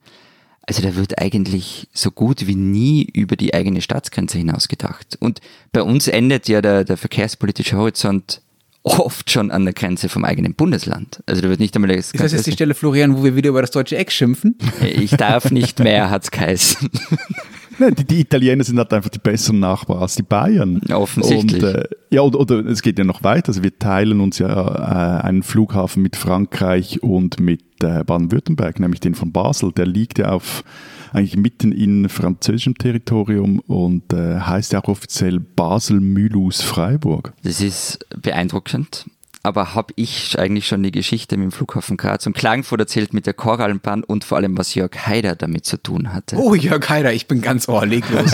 [0.68, 5.16] also da wird eigentlich so gut wie nie über die eigene Staatsgrenze hinaus gedacht.
[5.18, 5.40] Und
[5.72, 8.42] bei uns endet ja der, der verkehrspolitische Horizont
[8.82, 11.22] oft schon an der Grenze vom eigenen Bundesland.
[11.24, 13.48] Also da wird nicht einmal das Ist das jetzt die Stelle, Florian, wo wir wieder
[13.48, 14.58] über das deutsche Eck schimpfen?
[14.82, 16.90] Ich darf nicht mehr, hat's geheißen.
[17.78, 20.80] Nein, die, die, Italiener sind halt einfach die besseren Nachbarn als die Bayern.
[20.90, 21.62] Offensichtlich.
[21.62, 23.48] Und, äh, ja, oder, oder, es geht ja noch weiter.
[23.48, 29.00] Also wir teilen uns ja äh, einen Flughafen mit Frankreich und mit äh, Baden-Württemberg, nämlich
[29.00, 29.72] den von Basel.
[29.72, 30.64] Der liegt ja auf
[31.12, 37.32] eigentlich mitten in französischem Territorium und äh, heißt ja auch offiziell Basel-Mülus-Freiburg.
[37.42, 39.06] Das ist beeindruckend
[39.42, 43.26] aber habe ich eigentlich schon die Geschichte mit dem Flughafen Graz und Klagenfurt erzählt mit
[43.26, 46.36] der Korallenbahn und vor allem, was Jörg Haider damit zu tun hatte.
[46.36, 48.32] Oh, Jörg Haider, ich bin ganz ohrleglos.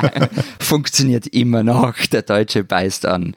[0.60, 3.34] Funktioniert immer noch, der Deutsche beißt an.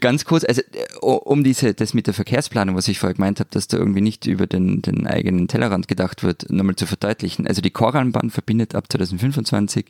[0.00, 0.62] Ganz kurz, also
[1.00, 4.26] um diese, das mit der Verkehrsplanung, was ich vorher gemeint habe, dass da irgendwie nicht
[4.26, 7.48] über den, den eigenen Tellerrand gedacht wird, nochmal zu verdeutlichen.
[7.48, 9.86] Also die Korallenbahn verbindet ab 2025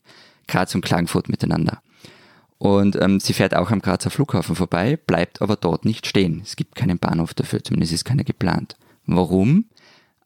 [0.48, 1.82] Graz und Klagenfurt miteinander.
[2.60, 6.42] Und ähm, sie fährt auch am Grazer Flughafen vorbei, bleibt aber dort nicht stehen.
[6.44, 8.76] Es gibt keinen Bahnhof dafür, zumindest ist keiner geplant.
[9.06, 9.64] Warum?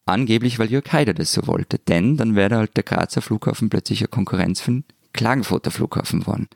[0.05, 1.79] Angeblich, weil Jörg Haider das so wollte.
[1.79, 6.49] Denn dann wäre halt der Grazer Flughafen plötzlich eine Konkurrenz für den Klagenfurter Flughafen geworden.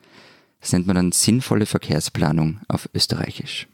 [0.59, 3.69] Das nennt man dann sinnvolle Verkehrsplanung auf Österreichisch.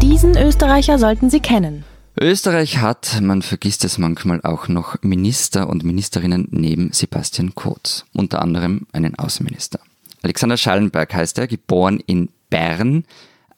[0.00, 1.84] Diesen Österreicher sollten Sie kennen.
[2.22, 8.42] Österreich hat, man vergisst es manchmal auch noch, Minister und Ministerinnen neben Sebastian Kurz, unter
[8.42, 9.80] anderem einen Außenminister.
[10.22, 13.04] Alexander Schallenberg heißt er, geboren in Bern,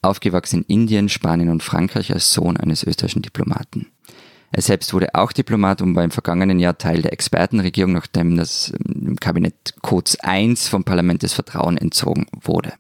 [0.01, 3.89] aufgewachsen in Indien, Spanien und Frankreich als Sohn eines österreichischen Diplomaten.
[4.53, 8.73] Er selbst wurde auch Diplomat und war im vergangenen Jahr Teil der Expertenregierung, nachdem das
[8.87, 12.75] ähm, Kabinett Kurz I vom Parlament des Vertrauen entzogen wurde.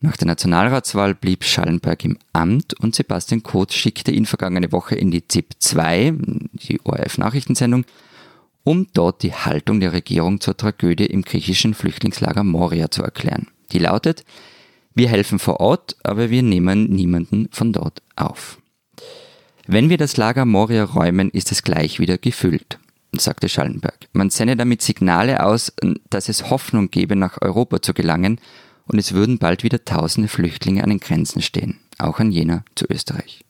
[0.00, 5.10] Nach der Nationalratswahl blieb Schallenberg im Amt und Sebastian Kurz schickte ihn vergangene Woche in
[5.10, 6.14] die ZIP 2,
[6.52, 7.84] die ORF-Nachrichtensendung,
[8.62, 13.48] um dort die Haltung der Regierung zur Tragödie im griechischen Flüchtlingslager Moria zu erklären.
[13.72, 14.24] Die lautet,
[14.94, 18.58] wir helfen vor Ort, aber wir nehmen niemanden von dort auf.
[19.66, 22.78] Wenn wir das Lager Moria räumen, ist es gleich wieder gefüllt,
[23.12, 24.08] sagte Schallenberg.
[24.12, 25.72] Man sende damit Signale aus,
[26.08, 28.40] dass es Hoffnung gebe, nach Europa zu gelangen
[28.88, 32.86] und es würden bald wieder tausende Flüchtlinge an den Grenzen stehen, auch an jener zu
[32.88, 33.44] Österreich.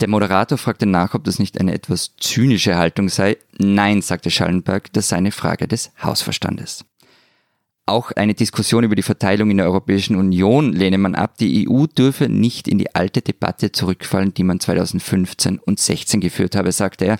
[0.00, 3.38] Der Moderator fragte nach, ob das nicht eine etwas zynische Haltung sei.
[3.58, 6.84] Nein, sagte Schallenberg, das sei eine Frage des Hausverstandes.
[7.86, 11.38] Auch eine Diskussion über die Verteilung in der Europäischen Union lehne man ab.
[11.38, 16.56] Die EU dürfe nicht in die alte Debatte zurückfallen, die man 2015 und 16 geführt
[16.56, 17.18] habe, sagte er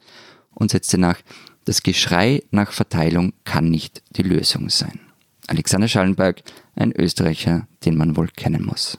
[0.54, 1.18] und setzte nach,
[1.64, 5.11] das Geschrei nach Verteilung kann nicht die Lösung sein.
[5.52, 6.42] Alexander Schallenberg,
[6.76, 8.98] ein Österreicher, den man wohl kennen muss.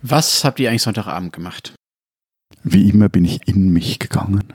[0.00, 1.74] Was habt ihr eigentlich Sonntagabend gemacht?
[2.62, 4.52] Wie immer bin ich in mich gegangen.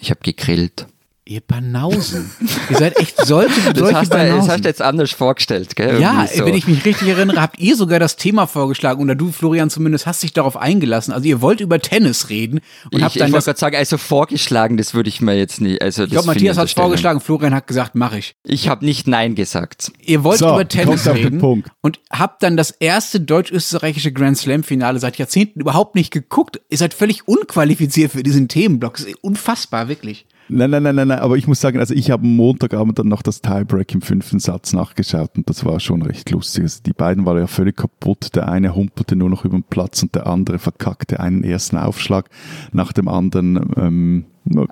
[0.00, 0.88] Ich habe gegrillt.
[1.28, 2.30] Ihr Banausen.
[2.70, 4.30] ihr seid echt solche, das solche hast Banausen.
[4.30, 6.00] Du, das hast du jetzt anders vorgestellt, gell?
[6.00, 6.46] Ja, so.
[6.46, 10.06] wenn ich mich richtig erinnere, habt ihr sogar das Thema vorgeschlagen oder du, Florian, zumindest
[10.06, 11.12] hast dich darauf eingelassen.
[11.12, 12.60] Also ihr wollt über Tennis reden
[12.92, 15.60] und ich, habt dann ich wollte gerade sagen, also vorgeschlagen, das würde ich mir jetzt
[15.60, 15.82] nicht.
[15.82, 18.36] Also ich glaube, Matthias hat es vorgeschlagen, Florian hat gesagt, mache ich.
[18.44, 19.90] Ich habe nicht Nein gesagt.
[20.04, 21.70] Ihr wollt so, über Tennis reden Punkt.
[21.82, 26.60] und habt dann das erste deutsch-österreichische Grand Slam-Finale seit Jahrzehnten überhaupt nicht geguckt.
[26.68, 28.98] Ihr seid völlig unqualifiziert für diesen Themenblock.
[28.98, 30.24] Das ist unfassbar, wirklich.
[30.48, 33.08] Nein, nein, nein, nein, nein, aber ich muss sagen, also ich habe am Montagabend dann
[33.08, 36.62] noch das Tiebreak im fünften Satz nachgeschaut und das war schon recht lustig.
[36.62, 38.34] Also die beiden waren ja völlig kaputt.
[38.36, 42.28] Der eine humpelte nur noch über den Platz und der andere verkackte einen ersten Aufschlag
[42.72, 43.72] nach dem anderen.
[43.76, 44.24] Ähm,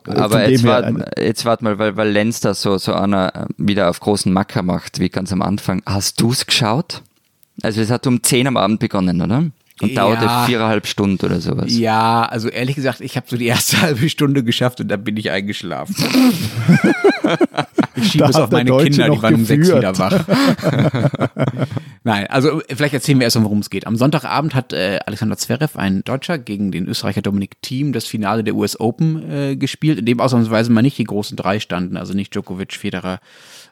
[0.07, 3.99] aber jetzt wart, jetzt wart mal, weil, weil Lenz da so, so einer wieder auf
[3.99, 5.83] großen Macker macht, wie ganz am Anfang.
[5.87, 7.03] Hast du es geschaut?
[7.63, 9.51] Also es hat um 10 am Abend begonnen, oder?
[9.81, 10.03] Und ja.
[10.03, 11.77] dauerte viereinhalb Stunden oder sowas.
[11.77, 15.17] Ja, also ehrlich gesagt, ich habe so die erste halbe Stunde geschafft und dann bin
[15.17, 15.97] ich eingeschlafen.
[17.97, 20.25] ich schiebe es auf meine Kinder, die waren um sechs wieder wach.
[22.05, 23.87] Nein, also vielleicht erzählen wir erst mal, worum es geht.
[23.89, 28.45] Am Sonntagabend hat äh, Alexander Zverev, ein Deutscher, gegen den Österreicher Dominik Thiem das Finale
[28.45, 32.15] der US Open äh, gespielt, in dem ausnahmsweise mal nicht die großen drei standen, also
[32.15, 33.19] nicht Djokovic, Federer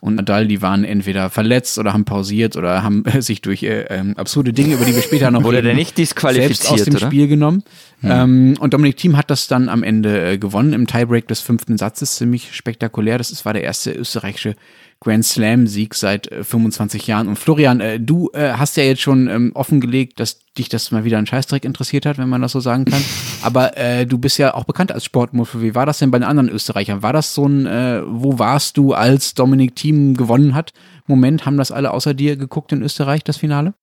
[0.03, 4.15] und Nadal, die waren entweder verletzt oder haben pausiert oder haben sich durch äh, ähm,
[4.17, 6.97] absurde Dinge, über die wir später noch Wurde reden, der nicht disqualifiziert, selbst aus dem
[6.97, 7.07] oder?
[7.07, 7.63] Spiel genommen.
[8.01, 8.11] Hm.
[8.11, 11.79] Ähm, und Dominik Thiem hat das dann am Ende äh, gewonnen im Tiebreak des fünften
[11.79, 13.19] Satzes, ziemlich spektakulär.
[13.19, 14.57] Das war der erste österreichische
[15.03, 17.29] Grand Slam-Sieg seit äh, 25 Jahren.
[17.29, 21.05] Und Florian, äh, du äh, hast ja jetzt schon ähm, offengelegt, dass dich das mal
[21.05, 23.03] wieder ein Scheißdreck interessiert hat, wenn man das so sagen kann.
[23.43, 25.61] Aber äh, du bist ja auch bekannt als Sportmuffel.
[25.61, 27.03] Wie war das denn bei den anderen Österreichern?
[27.03, 30.73] War das so ein, äh, wo warst du, als Dominik Thiem gewonnen hat?
[31.07, 33.75] Moment, haben das alle außer dir geguckt in Österreich, das Finale?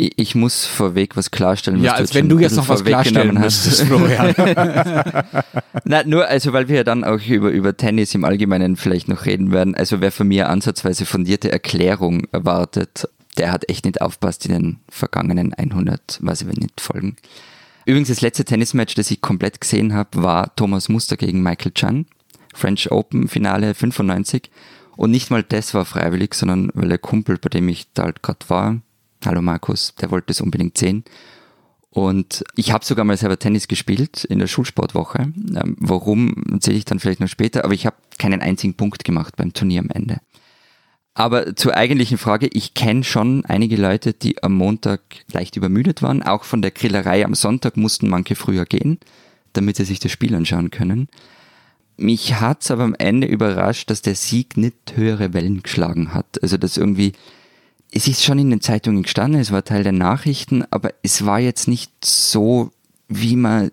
[0.00, 1.80] Ich muss vorweg was klarstellen.
[1.80, 4.32] Was ja, als wenn du jetzt noch was klarstellen müsstest, Florian.
[5.84, 9.26] Na, nur, also weil wir ja dann auch über, über Tennis im Allgemeinen vielleicht noch
[9.26, 9.74] reden werden.
[9.74, 13.08] Also wer von mir ansatzweise fundierte Erklärung erwartet,
[13.38, 17.16] der hat echt nicht aufpasst in den vergangenen 100, weiß ich nicht, Folgen.
[17.84, 22.06] Übrigens, das letzte Tennismatch, das ich komplett gesehen habe, war Thomas Muster gegen Michael Chan.
[22.54, 24.48] French Open Finale 95.
[24.96, 28.22] Und nicht mal das war freiwillig, sondern weil der Kumpel, bei dem ich da halt
[28.22, 28.76] gerade war,
[29.24, 31.04] hallo Markus, der wollte es unbedingt sehen.
[31.90, 35.18] Und ich habe sogar mal selber Tennis gespielt in der Schulsportwoche.
[35.20, 39.36] Ähm, warum, erzähle ich dann vielleicht noch später, aber ich habe keinen einzigen Punkt gemacht
[39.36, 40.18] beim Turnier am Ende.
[41.14, 45.00] Aber zur eigentlichen Frage, ich kenne schon einige Leute, die am Montag
[45.32, 46.22] leicht übermüdet waren.
[46.22, 48.98] Auch von der Grillerei am Sonntag mussten manche früher gehen,
[49.52, 51.08] damit sie sich das Spiel anschauen können.
[51.96, 56.40] Mich hat's aber am Ende überrascht, dass der Sieg nicht höhere Wellen geschlagen hat.
[56.40, 57.14] Also dass irgendwie,
[57.92, 61.40] es ist schon in den Zeitungen gestanden, es war Teil der Nachrichten, aber es war
[61.40, 62.70] jetzt nicht so,
[63.08, 63.70] wie man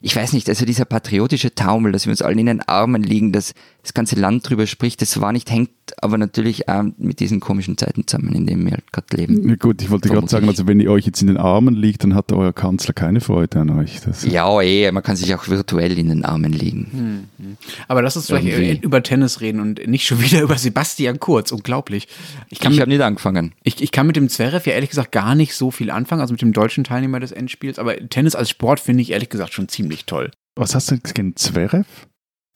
[0.00, 3.32] ich weiß nicht, also dieser patriotische Taumel, dass wir uns allen in den Armen liegen,
[3.32, 3.52] dass
[3.88, 5.70] das ganze Land drüber spricht, das war nicht, hängt
[6.02, 9.48] aber natürlich auch mit diesen komischen Zeiten zusammen, in denen wir halt gerade leben.
[9.48, 12.04] Ja, gut, ich wollte gerade sagen, also wenn ihr euch jetzt in den Armen liegt,
[12.04, 14.00] dann hat euer Kanzler keine Freude an euch.
[14.02, 17.28] Das ja, eh, man kann sich auch virtuell in den Armen liegen.
[17.38, 17.56] Hm,
[17.88, 18.78] Aber lass uns vielleicht Irgendwie.
[18.82, 22.08] über Tennis reden und nicht schon wieder über Sebastian Kurz, unglaublich.
[22.50, 23.52] Ich, ich habe nicht angefangen.
[23.64, 26.34] Ich, ich kann mit dem Zverev ja ehrlich gesagt gar nicht so viel anfangen, also
[26.34, 29.68] mit dem deutschen Teilnehmer des Endspiels, aber Tennis als Sport finde ich ehrlich gesagt schon
[29.68, 30.30] ziemlich toll.
[30.56, 31.86] Was hast du gegen Zverev?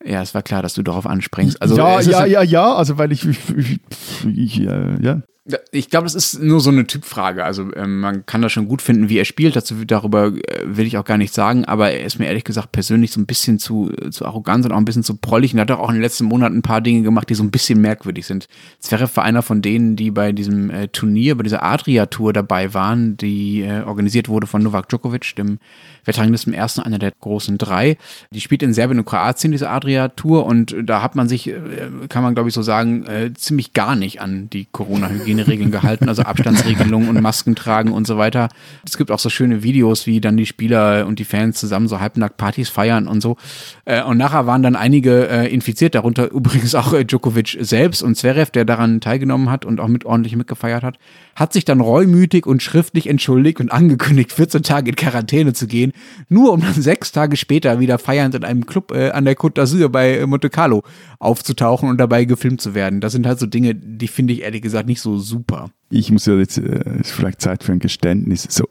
[0.04, 1.60] Ja, es war klar, dass du darauf anspringst.
[1.62, 3.80] Also, ja, ja, ja, ja, also weil ich, ich, ich,
[4.36, 5.22] ich äh, ja.
[5.72, 7.44] Ich glaube, das ist nur so eine Typfrage.
[7.44, 9.56] Also ähm, man kann das schon gut finden, wie er spielt.
[9.56, 11.64] Dazu, darüber äh, will ich auch gar nicht sagen.
[11.64, 14.76] Aber er ist mir ehrlich gesagt persönlich so ein bisschen zu, zu arrogant und auch
[14.76, 15.52] ein bisschen zu prollig.
[15.52, 17.80] Und hat auch in den letzten Monaten ein paar Dinge gemacht, die so ein bisschen
[17.80, 18.46] merkwürdig sind.
[18.78, 23.16] Zverev war einer von denen, die bei diesem äh, Turnier, bei dieser Adria-Tour dabei waren,
[23.16, 25.58] die äh, organisiert wurde von Novak Djokovic, dem
[26.04, 27.96] Veteranisten im ersten, einer der großen drei.
[28.30, 30.46] Die spielt in Serbien und Kroatien, diese Adria-Tour.
[30.46, 31.56] Und da hat man sich, äh,
[32.08, 36.08] kann man glaube ich so sagen, äh, ziemlich gar nicht an die Corona-Hygiene Hygieneregeln gehalten,
[36.08, 38.48] also Abstandsregelungen und Masken tragen und so weiter.
[38.86, 42.00] Es gibt auch so schöne Videos, wie dann die Spieler und die Fans zusammen so
[42.00, 43.36] halbnackt Partys feiern und so.
[43.84, 48.16] Äh, und nachher waren dann einige äh, infiziert, darunter übrigens auch äh, Djokovic selbst und
[48.16, 50.98] Zverev, der daran teilgenommen hat und auch mit ordentlich mitgefeiert hat,
[51.34, 55.92] hat sich dann reumütig und schriftlich entschuldigt und angekündigt, 14 Tage in Quarantäne zu gehen,
[56.28, 59.60] nur um dann sechs Tage später wieder feiernd in einem Club äh, an der Côte
[59.60, 60.82] d'Azur bei Monte Carlo
[61.18, 63.00] aufzutauchen und dabei gefilmt zu werden.
[63.00, 65.70] Das sind halt so Dinge, die finde ich ehrlich gesagt nicht so super.
[65.90, 68.46] Ich muss ja jetzt, äh, ist vielleicht Zeit für ein Geständnis.
[68.50, 68.68] So,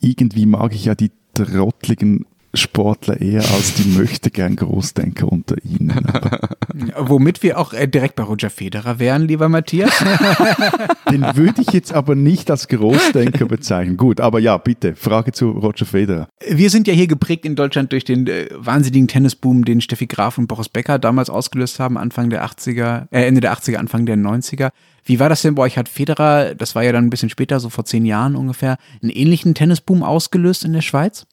[0.00, 5.94] irgendwie mag ich ja die trottligen Sportler eher als die möchte gern Großdenker unter ihnen.
[6.98, 9.90] Womit wir auch äh, direkt bei Roger Federer wären, lieber Matthias.
[11.10, 13.96] Den würde ich jetzt aber nicht als Großdenker bezeichnen.
[13.96, 16.28] Gut, aber ja, bitte, Frage zu Roger Federer.
[16.46, 20.36] Wir sind ja hier geprägt in Deutschland durch den äh, wahnsinnigen Tennisboom, den Steffi Graf
[20.36, 24.16] und Boris Becker damals ausgelöst haben, Anfang der 80er, äh, Ende der 80er, Anfang der
[24.16, 24.70] 90er.
[25.04, 25.78] Wie war das denn bei euch?
[25.78, 29.10] Hat Federer, das war ja dann ein bisschen später, so vor zehn Jahren ungefähr, einen
[29.10, 31.26] ähnlichen Tennisboom ausgelöst in der Schweiz?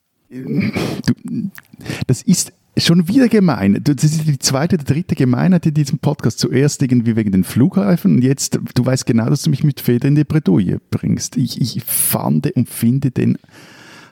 [2.08, 3.80] Das ist schon wieder gemein.
[3.84, 6.40] Das ist die zweite, die dritte Gemeinheit in diesem Podcast.
[6.40, 10.08] Zuerst irgendwie wegen den Flughafen und jetzt, du weißt genau, dass du mich mit Feder
[10.08, 11.38] in die Bredouille bringst.
[11.38, 13.38] Ich, ich fand und finde den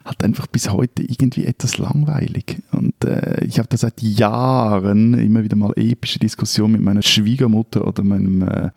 [0.06, 2.58] halt einfach bis heute irgendwie etwas langweilig.
[2.72, 7.86] Und äh, ich habe da seit Jahren immer wieder mal epische Diskussionen mit meiner Schwiegermutter
[7.86, 8.70] oder meinem äh,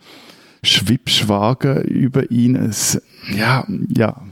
[0.63, 2.57] Schwippschwager über ihn.
[2.57, 3.01] Es,
[3.35, 4.23] ja, ja.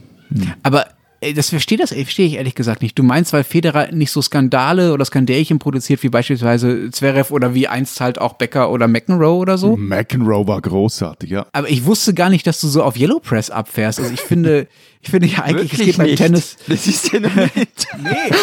[0.63, 0.87] Aber
[1.35, 2.99] das verstehe das verstehe ich ehrlich gesagt nicht.
[2.99, 7.67] Du meinst, weil Federer nicht so Skandale oder Skandälchen produziert wie beispielsweise Zverev oder wie
[7.67, 9.77] einst halt auch Becker oder McEnroe oder so?
[9.77, 11.47] McEnroe war großartig, ja.
[11.53, 13.99] Aber ich wusste gar nicht, dass du so auf Yellow Press abfährst.
[13.99, 14.69] Also ich finde,
[15.01, 16.57] ich finde ja eigentlich, Wirklich es geht beim Tennis.
[16.69, 17.35] Das ist ja nicht.
[18.03, 18.35] nee.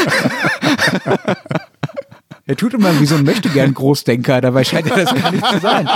[2.48, 5.60] Er tut immer wie so ein Möchtegern Großdenker, dabei scheint er das gar nicht zu
[5.60, 5.90] sein.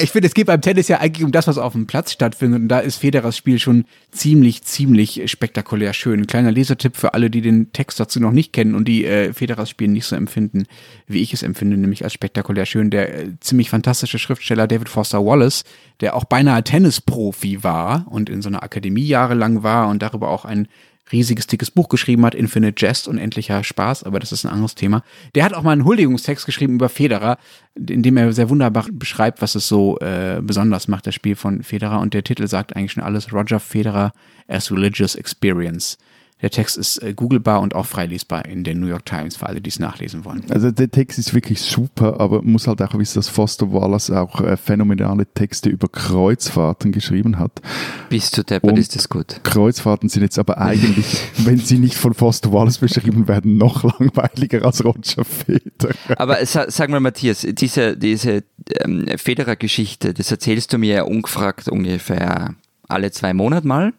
[0.00, 2.62] Ich finde, es geht beim Tennis ja eigentlich um das, was auf dem Platz stattfindet.
[2.62, 6.20] Und da ist Federers Spiel schon ziemlich, ziemlich spektakulär schön.
[6.20, 9.32] Ein kleiner Lesertipp für alle, die den Text dazu noch nicht kennen und die äh,
[9.32, 10.66] Federers Spiel nicht so empfinden,
[11.06, 12.90] wie ich es empfinde, nämlich als spektakulär schön.
[12.90, 15.64] Der äh, ziemlich fantastische Schriftsteller David Foster Wallace,
[16.00, 20.44] der auch beinahe Tennisprofi war und in so einer Akademie jahrelang war und darüber auch
[20.44, 20.68] ein
[21.12, 25.02] riesiges, dickes Buch geschrieben hat, Infinite Jest, unendlicher Spaß, aber das ist ein anderes Thema.
[25.34, 27.38] Der hat auch mal einen Huldigungstext geschrieben über Federer,
[27.74, 31.62] in dem er sehr wunderbar beschreibt, was es so äh, besonders macht, das Spiel von
[31.62, 32.00] Federer.
[32.00, 34.12] Und der Titel sagt eigentlich schon alles, Roger Federer
[34.48, 35.98] as Religious Experience.
[36.40, 39.46] Der Text ist äh, googlebar und auch frei lesbar in der New York Times für
[39.46, 40.44] alle, die es nachlesen wollen.
[40.50, 44.10] Also der Text ist wirklich super, aber man muss halt auch wissen, dass Foster Wallace
[44.12, 47.60] auch äh, phänomenale Texte über Kreuzfahrten geschrieben hat.
[48.08, 49.40] Bist du deppert, Und ist das gut.
[49.42, 51.06] Kreuzfahrten sind jetzt aber eigentlich,
[51.38, 55.94] wenn sie nicht von Foster Wallace beschrieben werden, noch langweiliger als Roger Federer.
[56.16, 58.44] Aber sa sag mal, Matthias, diese, diese
[58.80, 62.54] ähm, Federer-Geschichte, das erzählst du mir ja ungefragt ungefähr
[62.88, 63.92] alle zwei Monate mal.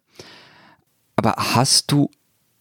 [1.17, 2.09] Aber hast du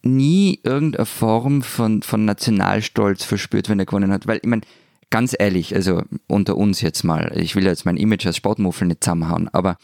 [0.01, 4.27] nie irgendeine Form von, von Nationalstolz verspürt, wenn er gewonnen hat?
[4.27, 4.61] Weil, ich meine,
[5.09, 9.03] ganz ehrlich, also unter uns jetzt mal, ich will jetzt mein Image als Sportmuffel nicht
[9.03, 9.77] zusammenhauen, aber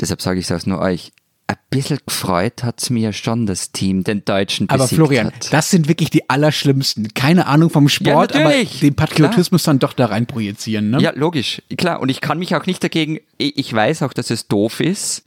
[0.00, 1.12] deshalb sage ich es auch nur euch,
[1.46, 5.52] ein bisschen gefreut hat es mir schon, das Team den Deutschen Aber besiegt Florian, hat.
[5.52, 7.12] das sind wirklich die Allerschlimmsten.
[7.14, 8.80] Keine Ahnung vom Sport, aber natürlich.
[8.80, 10.90] den Patriotismus dann doch da rein projizieren.
[10.90, 11.00] Ne?
[11.00, 12.00] Ja, logisch, klar.
[12.00, 15.24] Und ich kann mich auch nicht dagegen, ich ich weiß auch, dass es doof ist,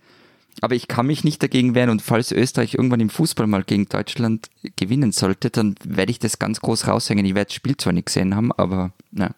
[0.61, 1.89] aber ich kann mich nicht dagegen wehren.
[1.89, 6.39] Und falls Österreich irgendwann im Fußball mal gegen Deutschland gewinnen sollte, dann werde ich das
[6.39, 7.25] ganz groß raushängen.
[7.25, 9.31] Ich werde das Spiel zwar nicht gesehen haben, aber na.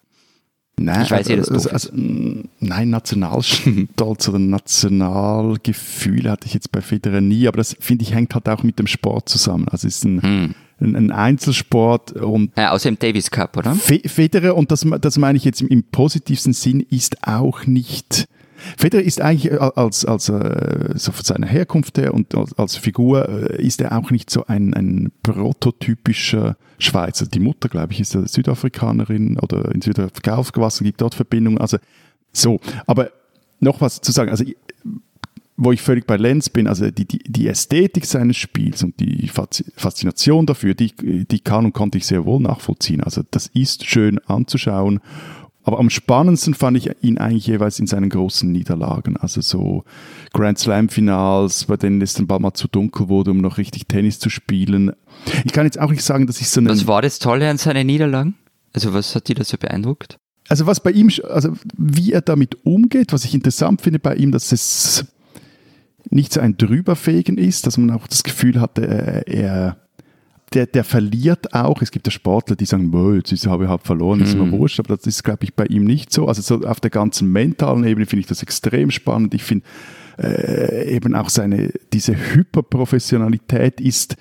[0.78, 6.72] Nein, Ich weiß eh, dass also, also, mh, nein, Nationalstolz oder Nationalgefühl hatte ich jetzt
[6.72, 9.68] bei Federer nie, aber das finde ich hängt halt auch mit dem Sport zusammen.
[9.70, 10.56] Also es ist ein, Hm.
[10.82, 13.74] ein, ein Einzelsport und Ja, außer im Davis Cup, oder?
[13.76, 18.28] Fe Federer, und das, das meine ich jetzt im, im positivsten Sinn, ist auch nicht.
[18.78, 23.28] Federer ist eigentlich äh, als, als äh, so von seiner Herkunft her und als, Figur
[23.28, 27.26] äh, ist er auch nicht so ein, ein prototypischer Schweizer.
[27.26, 31.60] Die Mutter, glaube ich, ist Südafrikanerin oder in Südafrika aufgewachsen, gibt dort Verbindungen.
[31.60, 31.78] Also
[32.32, 33.12] so, aber
[33.60, 34.30] noch was zu sagen.
[34.30, 34.44] Also
[35.58, 39.30] wo ich völlig bei Lenz bin, also die, die, die Ästhetik seines Spiels und die
[39.30, 40.94] Faszination dafür, die,
[41.26, 43.02] die kann und konnte ich sehr wohl nachvollziehen.
[43.02, 45.00] Also das ist schön anzuschauen.
[45.66, 49.18] Aber am spannendsten fand ich ihn eigentlich jeweils in seinen großen Niederlagen.
[49.18, 49.84] Also so
[50.32, 53.88] Grand Slam Finals, bei denen es dann bald mal zu dunkel wurde, um noch richtig
[53.88, 54.94] Tennis zu spielen.
[55.44, 57.58] Ich kann jetzt auch nicht sagen, dass ich so eine Was war das Tolle an
[57.58, 58.36] seinen Niederlagen?
[58.74, 60.18] Also was hat dir da so beeindruckt?
[60.48, 64.32] also was bei ihm, also wie er damit umgeht, was ich interessant finde bei ihm,
[64.32, 65.06] dass es
[66.10, 69.78] nicht so ein Drüberfegen ist, dass man auch das Gefühl hat, er, er
[70.54, 71.82] der, der verliert auch.
[71.82, 74.80] Es gibt ja Sportler, die sagen, "Boah, jetzt habe ich halt verloren, ist mir wurscht,
[74.80, 76.28] aber das ist, glaube ich, bei ihm nicht so.
[76.28, 79.34] Also so auf der ganzen mentalen Ebene finde ich das extrem spannend.
[79.34, 79.66] Ich finde
[80.18, 84.16] äh, eben auch seine, diese Hyperprofessionalität ist,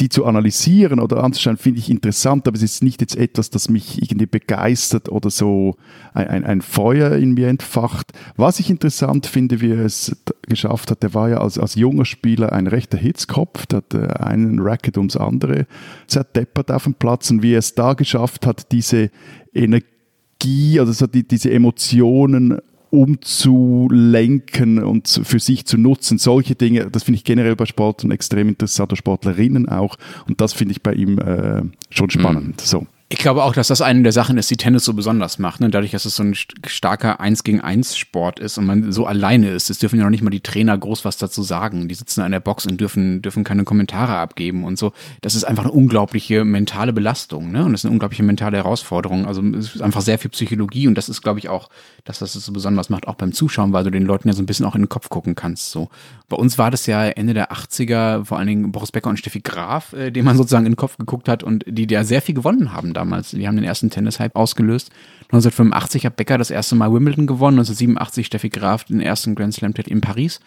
[0.00, 3.68] die zu analysieren oder anzuschauen, finde ich interessant, aber es ist nicht jetzt etwas, das
[3.68, 5.76] mich irgendwie begeistert oder so
[6.14, 8.12] ein, ein, ein Feuer in mir entfacht.
[8.36, 10.16] Was ich interessant finde, wie es
[10.48, 14.06] geschafft hat, der war ja als, als junger Spieler ein rechter Hitzkopf, der hat äh,
[14.22, 15.66] einen Racket ums andere
[16.06, 19.10] zerdeppert auf dem Platz und wie er es da geschafft hat, diese
[19.54, 22.58] Energie, also so die, diese Emotionen
[22.90, 26.18] umzulenken und für sich zu nutzen.
[26.18, 29.96] Solche Dinge, das finde ich generell bei Sportlern extrem interessant, oder Sportlerinnen auch.
[30.26, 32.60] Und das finde ich bei ihm äh, schon spannend.
[32.60, 32.86] So.
[33.10, 35.60] Ich glaube auch, dass das eine der Sachen ist, die Tennis so besonders macht.
[35.60, 35.70] Ne?
[35.70, 39.06] Dadurch, dass es so ein st- starker Eins gegen Eins Sport ist und man so
[39.06, 39.70] alleine ist.
[39.70, 41.88] Es dürfen ja noch nicht mal die Trainer groß was dazu sagen.
[41.88, 44.92] Die sitzen an der Box und dürfen, dürfen keine Kommentare abgeben und so.
[45.22, 47.50] Das ist einfach eine unglaubliche mentale Belastung.
[47.50, 47.64] Ne?
[47.64, 49.24] Und das ist eine unglaubliche mentale Herausforderung.
[49.24, 51.70] Also es ist einfach sehr viel Psychologie und das ist, glaube ich, auch,
[52.04, 54.46] das es so besonders macht, auch beim Zuschauen, weil du den Leuten ja so ein
[54.46, 55.70] bisschen auch in den Kopf gucken kannst.
[55.70, 55.88] So.
[56.28, 59.40] Bei uns war das ja Ende der 80er, vor allen Dingen Boris Becker und Steffi
[59.40, 62.34] Graf, äh, dem man sozusagen in den Kopf geguckt hat und die ja sehr viel
[62.34, 63.30] gewonnen haben damals.
[63.30, 64.90] Die haben den ersten Tennis-Hype ausgelöst.
[65.30, 69.90] 1985 hat Becker das erste Mal Wimbledon gewonnen, 1987 Steffi Graf den ersten Grand Slam-Titel
[69.90, 70.40] in Paris.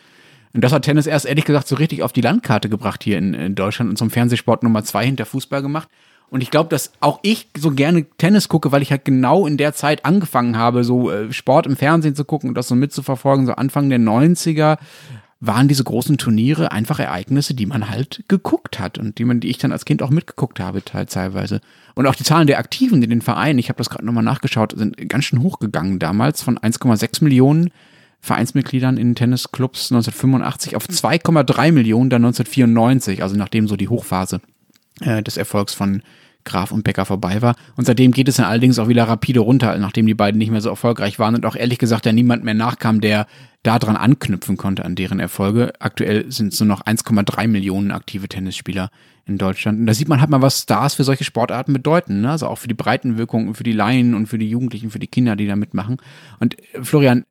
[0.54, 3.34] Und das hat Tennis erst ehrlich gesagt so richtig auf die Landkarte gebracht hier in,
[3.34, 5.88] in Deutschland und zum Fernsehsport Nummer zwei hinter Fußball gemacht.
[6.30, 9.58] Und ich glaube, dass auch ich so gerne Tennis gucke, weil ich halt genau in
[9.58, 13.46] der Zeit angefangen habe, so äh, Sport im Fernsehen zu gucken und das so mitzuverfolgen,
[13.46, 14.78] so Anfang der 90er
[15.44, 19.50] waren diese großen Turniere einfach Ereignisse, die man halt geguckt hat und die man, die
[19.50, 21.62] ich dann als Kind auch mitgeguckt habe te- teilweise.
[21.96, 24.74] Und auch die Zahlen der Aktiven in den Vereinen, ich habe das gerade nochmal nachgeschaut,
[24.78, 27.72] sind ganz schön hochgegangen damals von 1,6 Millionen
[28.22, 34.42] Vereinsmitgliedern in Tennisclubs 1985 auf 2,3 Millionen dann 1994, also nachdem so die Hochphase
[35.00, 36.04] äh, des Erfolgs von
[36.44, 37.56] Graf und Becker vorbei war.
[37.76, 40.62] Und seitdem geht es dann allerdings auch wieder rapide runter, nachdem die beiden nicht mehr
[40.62, 43.26] so erfolgreich waren und auch ehrlich gesagt ja niemand mehr nachkam, der
[43.64, 45.74] daran anknüpfen konnte an deren Erfolge.
[45.80, 48.90] Aktuell sind es nur noch 1,3 Millionen aktive Tennisspieler
[49.26, 49.80] in Deutschland.
[49.80, 52.22] Und da sieht man halt mal, was Stars für solche Sportarten bedeuten.
[52.22, 52.32] Ne?
[52.32, 55.36] Also auch für die Breitenwirkung, für die Laien und für die Jugendlichen, für die Kinder,
[55.36, 55.98] die da mitmachen.
[56.40, 57.26] Und äh, Florian,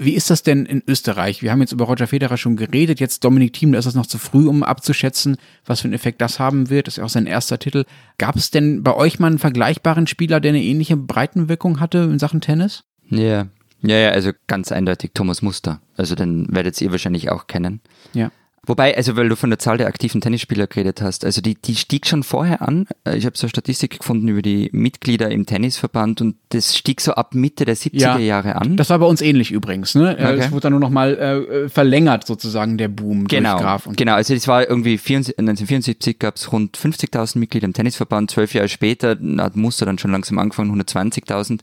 [0.00, 1.42] wie ist das denn in Österreich?
[1.42, 3.00] Wir haben jetzt über Roger Federer schon geredet.
[3.00, 6.20] Jetzt Dominik Thiem, da ist es noch zu früh, um abzuschätzen, was für einen Effekt
[6.20, 6.86] das haben wird.
[6.86, 7.84] Das ist ja auch sein erster Titel.
[8.16, 12.20] Gab es denn bei euch mal einen vergleichbaren Spieler, der eine ähnliche Breitenwirkung hatte in
[12.20, 12.84] Sachen Tennis?
[13.10, 13.48] Ja,
[13.82, 15.80] ja, ja, also ganz eindeutig Thomas Muster.
[15.96, 17.80] Also den werdet ihr wahrscheinlich auch kennen.
[18.12, 18.30] Ja.
[18.68, 21.74] Wobei, also weil du von der Zahl der aktiven Tennisspieler geredet hast, also die, die
[21.74, 22.86] stieg schon vorher an.
[23.04, 27.00] Äh, ich habe so eine Statistik gefunden über die Mitglieder im Tennisverband und das stieg
[27.00, 28.76] so ab Mitte der 70er ja, Jahre an.
[28.76, 29.94] Das war bei uns ähnlich übrigens.
[29.94, 30.18] Ne?
[30.18, 30.38] Äh, okay.
[30.40, 33.86] Es wurde dann nur nochmal äh, verlängert sozusagen der Boom genau, durch Graf.
[33.86, 38.30] Und genau, also es war irgendwie 74, 1974 gab es rund 50.000 Mitglieder im Tennisverband,
[38.30, 41.60] zwölf Jahre später hat Muster dann schon langsam angefangen, 120.000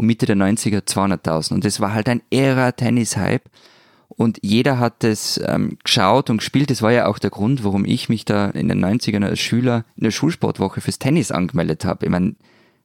[0.00, 3.44] und Mitte der 90er 200.000 und das war halt ein irrer Tennis-Hype
[4.08, 6.70] und jeder hat das ähm, geschaut und gespielt.
[6.70, 9.84] Das war ja auch der Grund, warum ich mich da in den 90ern als Schüler
[9.96, 12.06] in der Schulsportwoche fürs Tennis angemeldet habe.
[12.06, 12.34] Ich meine,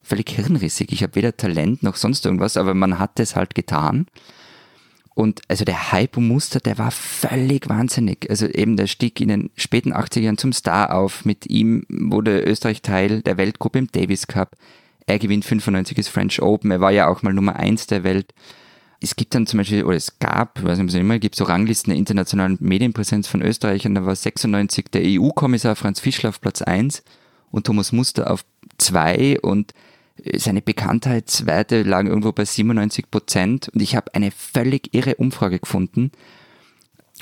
[0.01, 0.91] völlig hirnrissig.
[0.91, 4.07] Ich habe weder Talent noch sonst irgendwas, aber man hat das halt getan.
[5.13, 8.29] Und also der Hype um Muster, der war völlig wahnsinnig.
[8.29, 11.23] Also eben der stieg in den späten 80er Jahren zum Star auf.
[11.23, 14.57] Mit ihm wurde Österreich Teil der Weltgruppe im Davis Cup.
[15.07, 16.71] Er gewinnt 95 das French Open.
[16.71, 18.33] Er war ja auch mal Nummer eins der Welt.
[19.01, 21.99] Es gibt dann zum Beispiel, oder es gab, weiß nicht, immer gibt, so Ranglisten der
[21.99, 27.03] internationalen Medienpräsenz von Österreich und da war 96 der EU-Kommissar Franz Fischler auf Platz 1
[27.51, 28.45] und Thomas Muster auf
[28.77, 29.73] 2 und
[30.23, 33.69] äh, seine Bekanntheitswerte lagen irgendwo bei 97 Prozent.
[33.69, 36.11] Und ich habe eine völlig irre Umfrage gefunden.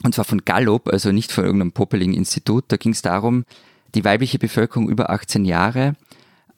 [0.04, 3.46] Und zwar von Gallup, also nicht von irgendeinem poppeligen Institut, da ging es darum,
[3.94, 5.96] die weibliche Bevölkerung über 18 Jahre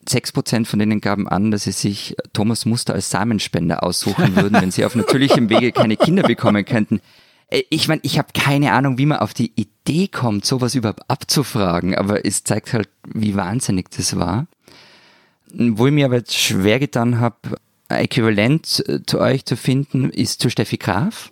[0.07, 4.61] Sechs Prozent von denen gaben an, dass sie sich Thomas Muster als Samenspender aussuchen würden,
[4.61, 7.01] wenn sie auf natürlichem Wege keine Kinder bekommen könnten.
[7.49, 11.09] Äh, ich meine, ich habe keine Ahnung, wie man auf die Idee kommt, sowas überhaupt
[11.09, 14.47] abzufragen, aber es zeigt halt, wie wahnsinnig das war.
[15.53, 17.57] Wo ich mir aber jetzt schwer getan habe,
[17.89, 21.31] äquivalent äh, zu euch zu finden, ist zu Steffi Graf.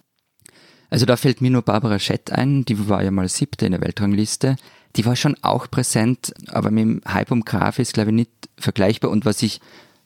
[0.89, 3.81] Also da fällt mir nur Barbara Schett ein, die war ja mal siebte in der
[3.81, 4.57] Weltrangliste
[4.95, 8.31] die war schon auch präsent, aber mit dem Hype um Graf ist, glaube ich, nicht
[8.57, 9.11] vergleichbar.
[9.11, 9.59] Und was ich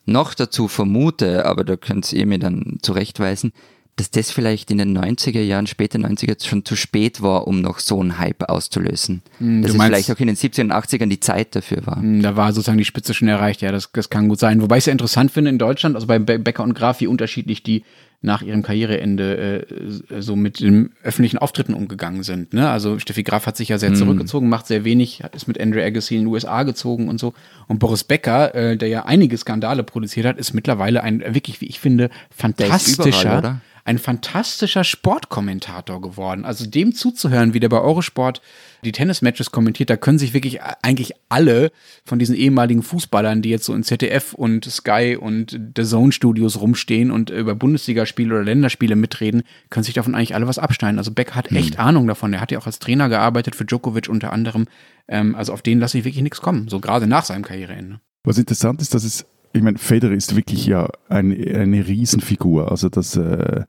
[0.06, 3.52] noch dazu vermute, aber da könnt ihr mir dann zurechtweisen,
[3.98, 7.80] dass das vielleicht in den 90er Jahren, später 90er schon zu spät war, um noch
[7.80, 9.24] so einen Hype auszulösen.
[9.40, 11.98] Mm, dass es vielleicht auch in den 70er und 80ern die Zeit dafür war.
[11.98, 14.62] Hm, da war sozusagen die Spitze schon erreicht, ja, das, das kann gut sein.
[14.62, 17.64] Wobei ich es ja interessant finde in Deutschland, also bei Becker und Graf, wie unterschiedlich
[17.64, 17.84] die
[18.22, 19.68] nach ihrem Karriereende
[20.10, 22.54] äh, so mit den öffentlichen Auftritten umgegangen sind.
[22.54, 22.68] Ne?
[22.70, 23.96] Also Steffi Graf hat sich ja sehr mm.
[23.96, 27.34] zurückgezogen, macht sehr wenig, ist mit Andrew Agassi in den USA gezogen und so.
[27.68, 31.68] Und Boris Becker, äh, der ja einige Skandale produziert hat, ist mittlerweile ein wirklich, wie
[31.68, 36.44] ich finde, fantastischer, ein fantastischer Sportkommentator geworden.
[36.44, 38.42] Also dem zuzuhören, wie der bei Eurosport
[38.84, 41.72] die Tennismatches kommentiert, da können sich wirklich eigentlich alle
[42.04, 46.60] von diesen ehemaligen Fußballern, die jetzt so in ZDF und Sky und The Zone Studios
[46.60, 50.98] rumstehen und über Bundesligaspiele oder Länderspiele mitreden, können sich davon eigentlich alle was abschneiden.
[50.98, 51.86] Also Beck hat echt hm.
[51.86, 52.34] Ahnung davon.
[52.34, 54.66] Er hat ja auch als Trainer gearbeitet für Djokovic unter anderem.
[55.08, 58.02] Ähm, also auf den lasse ich wirklich nichts kommen, so gerade nach seinem Karriereende.
[58.26, 59.26] Was interessant ist, dass es
[59.58, 62.72] ich meine, Federer ist wirklich ja eine, eine Riesenfigur.
[62.72, 63.64] Also, dass, äh,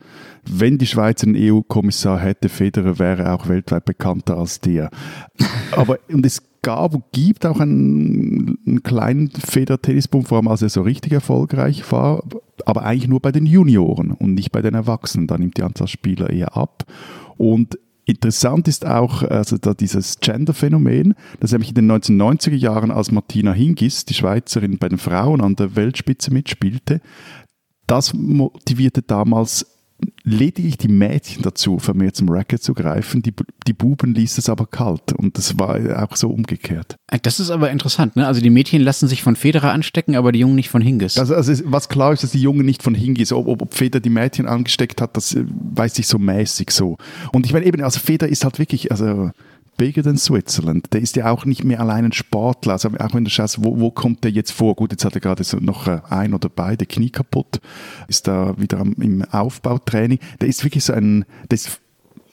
[0.48, 4.90] wenn die Schweiz einen EU-Kommissar hätte, Federer wäre auch weltweit bekannter als der.
[5.72, 10.68] Aber, und es gab und gibt auch einen, einen kleinen Federer-Tennisboom, vor allem als er
[10.68, 12.22] so richtig erfolgreich war,
[12.66, 15.26] aber eigentlich nur bei den Junioren und nicht bei den Erwachsenen.
[15.26, 16.84] Da nimmt die Anzahl Spieler eher ab.
[17.36, 17.78] Und
[18.08, 23.52] Interessant ist auch also da dieses Gender-Phänomen, das nämlich in den 1990er Jahren, als Martina
[23.52, 27.02] Hingis, die Schweizerin bei den Frauen an der Weltspitze mitspielte,
[27.86, 29.66] das motivierte damals
[30.24, 33.22] lediglich die Mädchen dazu, vermehrt zum Racket zu greifen.
[33.22, 33.32] Die,
[33.66, 35.12] die Buben ließ es aber kalt.
[35.12, 36.96] Und das war auch so umgekehrt.
[37.22, 38.26] Das ist aber interessant, ne?
[38.26, 41.18] Also die Mädchen lassen sich von Federer anstecken, aber die Jungen nicht von Hingis.
[41.18, 44.00] Also, also was klar ist, dass die Jungen nicht von Hingis, ob, ob, ob Feder
[44.00, 46.96] die Mädchen angesteckt hat, das äh, weiß ich so mäßig so.
[47.32, 49.30] Und ich meine eben, also Feder ist halt wirklich, also
[49.78, 50.92] bigger than Switzerland.
[50.92, 52.72] Der ist ja auch nicht mehr allein ein Sportler.
[52.72, 54.76] Also auch wenn du schaust, wo, wo kommt der jetzt vor?
[54.76, 57.60] Gut, jetzt hat er gerade noch äh, ein oder beide Knie kaputt,
[58.08, 60.18] ist da wieder im Aufbautraining.
[60.40, 61.80] Der ist wirklich so ein, der ist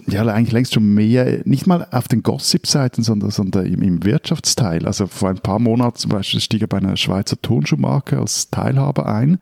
[0.08, 4.86] ja, eigentlich längst schon mehr, nicht mal auf den Gossip-Seiten, sondern, sondern im, im, Wirtschaftsteil.
[4.86, 9.08] Also vor ein paar Monaten zum Beispiel stieg er bei einer Schweizer Turnschuhmarke als Teilhaber
[9.08, 9.40] ein.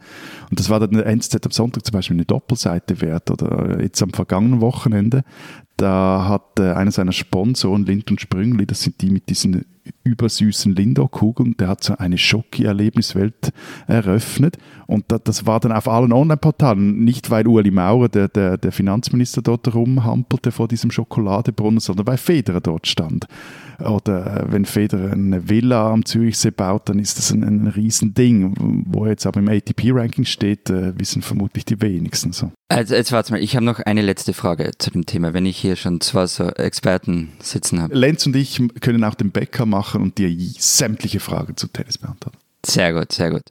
[0.49, 4.01] Und das war dann der NZZ am Sonntag zum Beispiel eine Doppelseite wert oder jetzt
[4.01, 5.23] am vergangenen Wochenende.
[5.83, 9.65] Da hat äh, einer seiner Sponsoren, Lind und Sprüngli, das sind die mit diesen
[10.03, 13.51] übersüßen Lindor-Kugeln, der hat so eine Schoki-Erlebniswelt
[13.87, 14.57] eröffnet.
[14.87, 19.41] Und das war dann auf allen Online-Portalen, nicht weil Ueli Maurer, der, der, der Finanzminister,
[19.41, 23.27] dort rumhampelte vor diesem Schokoladebrunnen, sondern weil Federer dort stand.
[23.79, 28.83] Oder äh, wenn Federer eine Villa am Zürichsee baut, dann ist das ein, ein Riesending.
[28.87, 32.51] Wo er jetzt aber im ATP-Ranking steht, äh, wissen vermutlich die wenigsten so.
[32.69, 35.57] Also jetzt warte mal, ich habe noch eine letzte Frage zu dem Thema, wenn ich
[35.57, 37.93] hier schon zwei so Experten sitzen habe.
[37.93, 42.37] Lenz und ich können auch den Bäcker machen und dir sämtliche Fragen zu Tennis beantworten.
[42.65, 43.43] Sehr gut, sehr gut.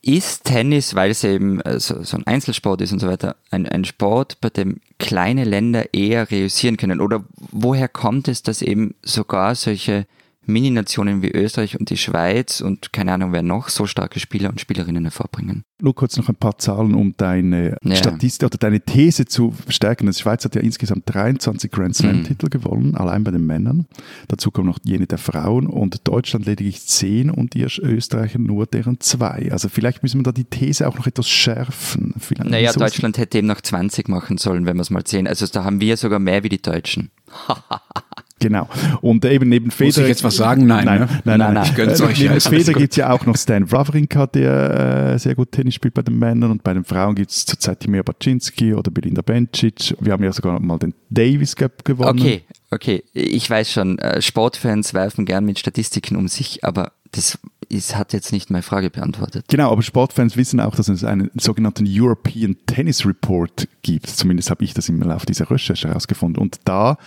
[0.00, 3.68] ist Tennis, weil es eben äh, so, so, ein Einzelsport ist und so weiter, ein,
[3.68, 7.00] ein Sport, bei dem kleine Länder eher reüssieren können?
[7.00, 10.06] Oder woher kommt es, dass eben sogar solche
[10.46, 14.60] Mini-Nationen wie Österreich und die Schweiz und keine Ahnung wer noch so starke Spieler und
[14.60, 15.64] Spielerinnen hervorbringen.
[15.80, 17.96] Nur kurz noch ein paar Zahlen, um deine ja.
[17.96, 20.06] Statistik oder deine These zu verstärken.
[20.06, 22.50] Die Schweiz hat ja insgesamt 23 Grand Slam-Titel mhm.
[22.50, 23.86] gewonnen, allein bei den Männern.
[24.28, 29.00] Dazu kommen noch jene der Frauen und Deutschland lediglich 10 und ihr Österreicher nur deren
[29.00, 29.50] zwei.
[29.50, 32.14] Also vielleicht müssen wir da die These auch noch etwas schärfen.
[32.18, 35.26] Vielleicht naja, Deutschland hätte eben noch 20 machen sollen, wenn wir es mal sehen.
[35.26, 37.10] Also da haben wir sogar mehr wie die Deutschen.
[38.42, 38.68] Genau.
[39.00, 39.86] Und eben neben Federer.
[39.86, 40.66] Muss ich jetzt was sagen?
[40.66, 41.08] Nein, nein, ne?
[41.24, 41.64] nein, nein, nein.
[41.64, 42.18] Ich gönn's euch.
[42.18, 45.94] Neben Federer gibt es ja auch noch Stan Wawrinka, der äh, sehr gut Tennis spielt
[45.94, 49.94] bei den Männern und bei den Frauen gibt es zurzeit Timea Baczynski oder Belinda Bencic.
[50.00, 52.20] Wir haben ja sogar mal den Davis Cup gewonnen.
[52.20, 53.04] Okay, okay.
[53.12, 57.38] Ich weiß schon, äh, Sportfans werfen gern mit Statistiken um sich, aber das
[57.68, 59.46] ist, hat jetzt nicht meine Frage beantwortet.
[59.48, 64.08] Genau, aber Sportfans wissen auch, dass es einen sogenannten European Tennis Report gibt.
[64.08, 66.40] Zumindest habe ich das im Laufe dieser Recherche herausgefunden.
[66.40, 66.98] Und da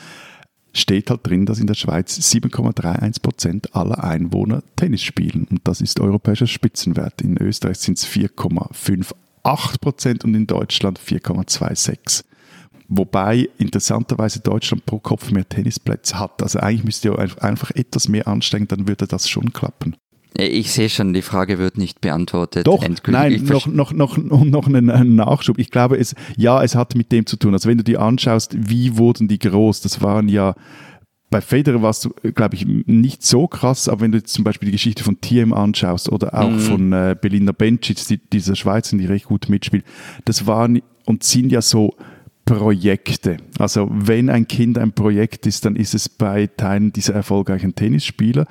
[0.76, 5.48] steht halt drin, dass in der Schweiz 7,31 Prozent aller Einwohner Tennis spielen.
[5.50, 7.22] Und das ist europäischer Spitzenwert.
[7.22, 12.24] In Österreich sind es 4,58 Prozent und in Deutschland 4,26.
[12.88, 16.44] Wobei interessanterweise Deutschland pro Kopf mehr Tennisplätze hat.
[16.44, 19.96] Also eigentlich müsste ihr einfach etwas mehr anstrengen, dann würde das schon klappen.
[20.38, 22.68] Ich sehe schon, die Frage wird nicht beantwortet.
[22.68, 25.58] Doch, nein, noch, noch, noch, noch einen, Nachschub.
[25.58, 27.54] Ich glaube, es, ja, es hat mit dem zu tun.
[27.54, 30.56] Also wenn du dir anschaust, wie wurden die groß, das waren ja,
[31.30, 34.74] bei Federer war es, glaube ich, nicht so krass, aber wenn du zum Beispiel die
[34.74, 36.60] Geschichte von TM anschaust oder auch mhm.
[36.60, 39.86] von äh, Belinda Bencic, die, dieser Schweizer, die recht gut mitspielt,
[40.26, 41.96] das waren und sind ja so
[42.46, 43.38] Projekte.
[43.58, 48.46] Also wenn ein Kind ein Projekt ist, dann ist es bei Teilen dieser erfolgreichen Tennisspieler,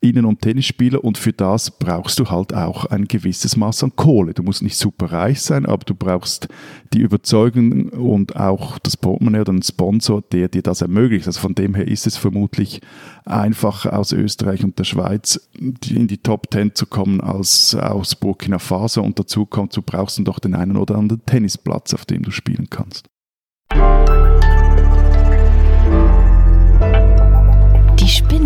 [0.00, 4.34] Innen- und Tennisspieler und für das brauchst du halt auch ein gewisses Maß an Kohle.
[4.34, 6.48] Du musst nicht super reich sein, aber du brauchst
[6.92, 11.26] die Überzeugung und auch das Portemonnaie oder einen Sponsor, der dir das ermöglicht.
[11.26, 12.82] Also von dem her ist es vermutlich
[13.24, 18.58] einfacher aus Österreich und der Schweiz in die Top Ten zu kommen als aus Burkina
[18.58, 22.22] Faso und dazu kommt, du brauchst dann doch den einen oder anderen Tennisplatz, auf dem
[22.22, 23.08] du spielen kannst.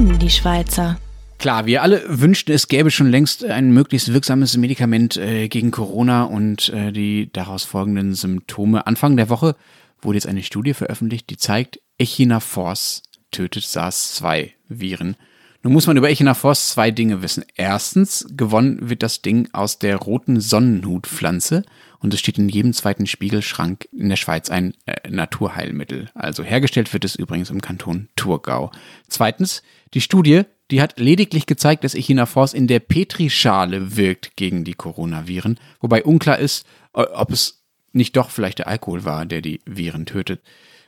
[0.03, 0.99] Spinnen, die Schweizer.
[1.39, 6.25] Klar, wir alle wünschten, es gäbe schon längst ein möglichst wirksames Medikament äh, gegen Corona
[6.25, 8.85] und äh, die daraus folgenden Symptome.
[8.89, 9.55] Anfang der Woche
[10.01, 15.15] wurde jetzt eine Studie veröffentlicht, die zeigt, Echinafors tötet SARS-2-Viren.
[15.63, 17.45] Nun muss man über Echinafors zwei Dinge wissen.
[17.55, 21.63] Erstens, gewonnen wird das Ding aus der roten Sonnenhutpflanze
[22.03, 26.11] und es steht in jedem zweiten Spiegelschrank in der Schweiz ein äh, Naturheilmittel.
[26.15, 28.73] Also hergestellt wird es übrigens im Kanton Thurgau.
[29.09, 29.63] Zweitens,
[29.95, 35.61] die Studie, die hat lediglich gezeigt, dass Echinafors in der Petrischale wirkt gegen die Coronaviren,
[35.81, 40.43] wobei unklar ist, ob es nicht doch vielleicht der Alkohol war, der die Viren tötet.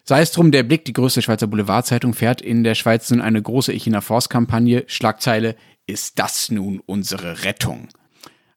[0.05, 3.41] Sei es drum, der Blick, die größte Schweizer Boulevardzeitung, fährt in der Schweiz nun eine
[3.41, 4.85] große Echina-Force-Kampagne.
[4.87, 5.57] Schlagzeile,
[5.87, 7.89] ist das nun unsere Rettung?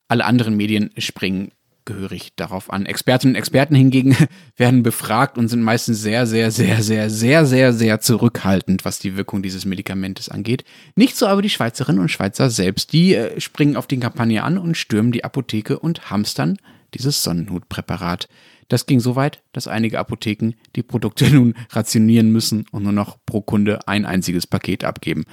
[0.10, 1.52] Alle anderen Medien springen
[1.88, 2.86] gehörig darauf an.
[2.86, 4.16] Expertinnen und Experten hingegen
[4.58, 9.18] werden befragt und sind meistens sehr, sehr, sehr, sehr, sehr, sehr, sehr zurückhaltend, was die
[9.18, 10.64] Wirkung dieses Medikamentes angeht.
[10.96, 12.94] Nicht so aber die Schweizerinnen und Schweizer selbst.
[12.94, 16.60] Die äh, springen auf die Kampagne an und stürmen die Apotheke und hamstern
[16.94, 18.30] dieses Sonnenhutpräparat.
[18.68, 23.18] Das ging so weit, dass einige Apotheken die Produkte nun rationieren müssen und nur noch
[23.26, 25.24] pro Kunde ein einziges Paket abgeben.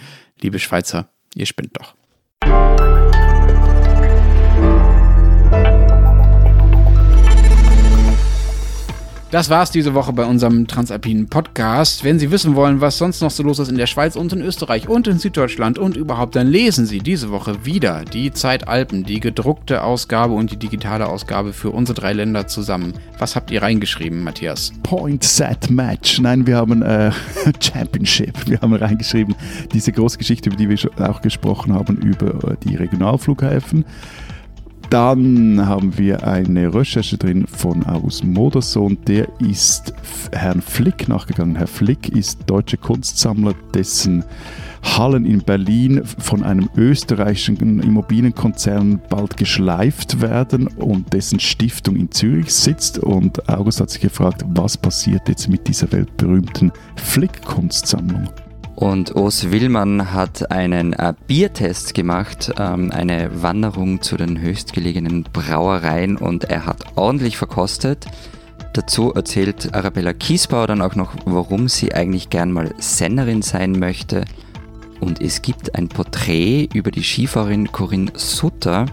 [0.41, 1.95] Liebe Schweizer, ihr spinnt doch.
[9.35, 12.05] Das war's diese Woche bei unserem Transalpinen Podcast.
[12.05, 14.41] Wenn Sie wissen wollen, was sonst noch so los ist in der Schweiz und in
[14.41, 19.19] Österreich und in Süddeutschland und überhaupt, dann lesen Sie diese Woche wieder die Zeitalpen, die
[19.19, 22.95] gedruckte Ausgabe und die digitale Ausgabe für unsere drei Länder zusammen.
[23.19, 24.73] Was habt ihr reingeschrieben, Matthias?
[24.85, 26.21] Point Set Match.
[26.21, 27.11] Nein, wir haben äh,
[27.61, 28.49] Championship.
[28.49, 29.35] Wir haben reingeschrieben
[29.73, 30.79] diese große Geschichte, über die wir
[31.11, 33.85] auch gesprochen haben, über äh, die Regionalflughäfen.
[34.95, 38.97] Dann haben wir eine Recherche drin von August Modersohn.
[39.09, 39.93] Der ist
[40.31, 41.57] Herrn Flick nachgegangen.
[41.57, 44.25] Herr Flick ist deutscher Kunstsammler, dessen
[44.85, 52.55] Hallen in Berlin von einem österreichischen Immobilienkonzern bald geschleift werden und dessen Stiftung in Zürich
[52.55, 53.01] sitzt.
[53.01, 58.29] Und August hat sich gefragt, was passiert jetzt mit dieser weltberühmten Flick-Kunstsammlung?
[58.77, 66.17] Und Urs Willmann hat einen äh, Biertest gemacht, ähm, eine Wanderung zu den höchstgelegenen Brauereien
[66.17, 68.07] und er hat ordentlich verkostet.
[68.73, 74.25] Dazu erzählt Arabella Kiesbauer dann auch noch, warum sie eigentlich gern mal Sennerin sein möchte.
[75.01, 78.87] Und es gibt ein Porträt über die Skifahrerin Corinne Sutter.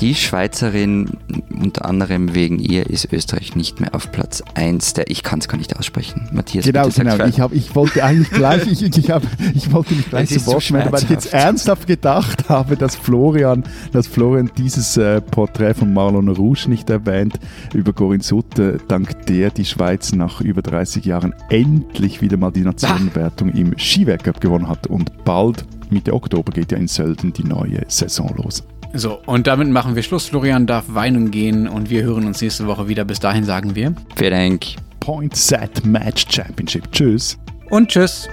[0.00, 1.18] Die Schweizerin,
[1.50, 5.48] unter anderem wegen ihr, ist Österreich nicht mehr auf Platz 1 der, ich kann es
[5.48, 6.28] gar nicht aussprechen.
[6.32, 7.24] Matthias, Genau, bitte genau.
[7.26, 9.22] Ich, hab, ich wollte eigentlich gleich, ich, ich, hab,
[9.54, 13.64] ich wollte mich gleich zu Wort melden, weil ich jetzt ernsthaft gedacht habe, dass Florian,
[13.92, 17.38] dass Florian dieses äh, Porträt von Marlon Rouge nicht erwähnt
[17.72, 22.62] über Corinne Sutter, dank der die Schweiz nach über 30 Jahren endlich wieder mal die
[22.62, 27.82] Nationenwertung im Skiweltcup gewonnen hat und bald Mitte Oktober geht ja in Sölden die neue
[27.88, 28.64] Saison los.
[28.96, 30.28] So, und damit machen wir Schluss.
[30.28, 33.04] Florian darf weinen gehen und wir hören uns nächste Woche wieder.
[33.04, 34.66] Bis dahin sagen wir Vielen Dank.
[35.00, 36.90] Point Set Match Championship.
[36.92, 37.36] Tschüss.
[37.70, 38.28] und tschüss.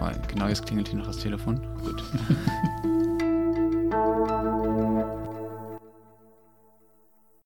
[0.00, 1.60] Oh, genau, jetzt klingelt hier noch das Telefon.
[1.84, 2.02] Gut.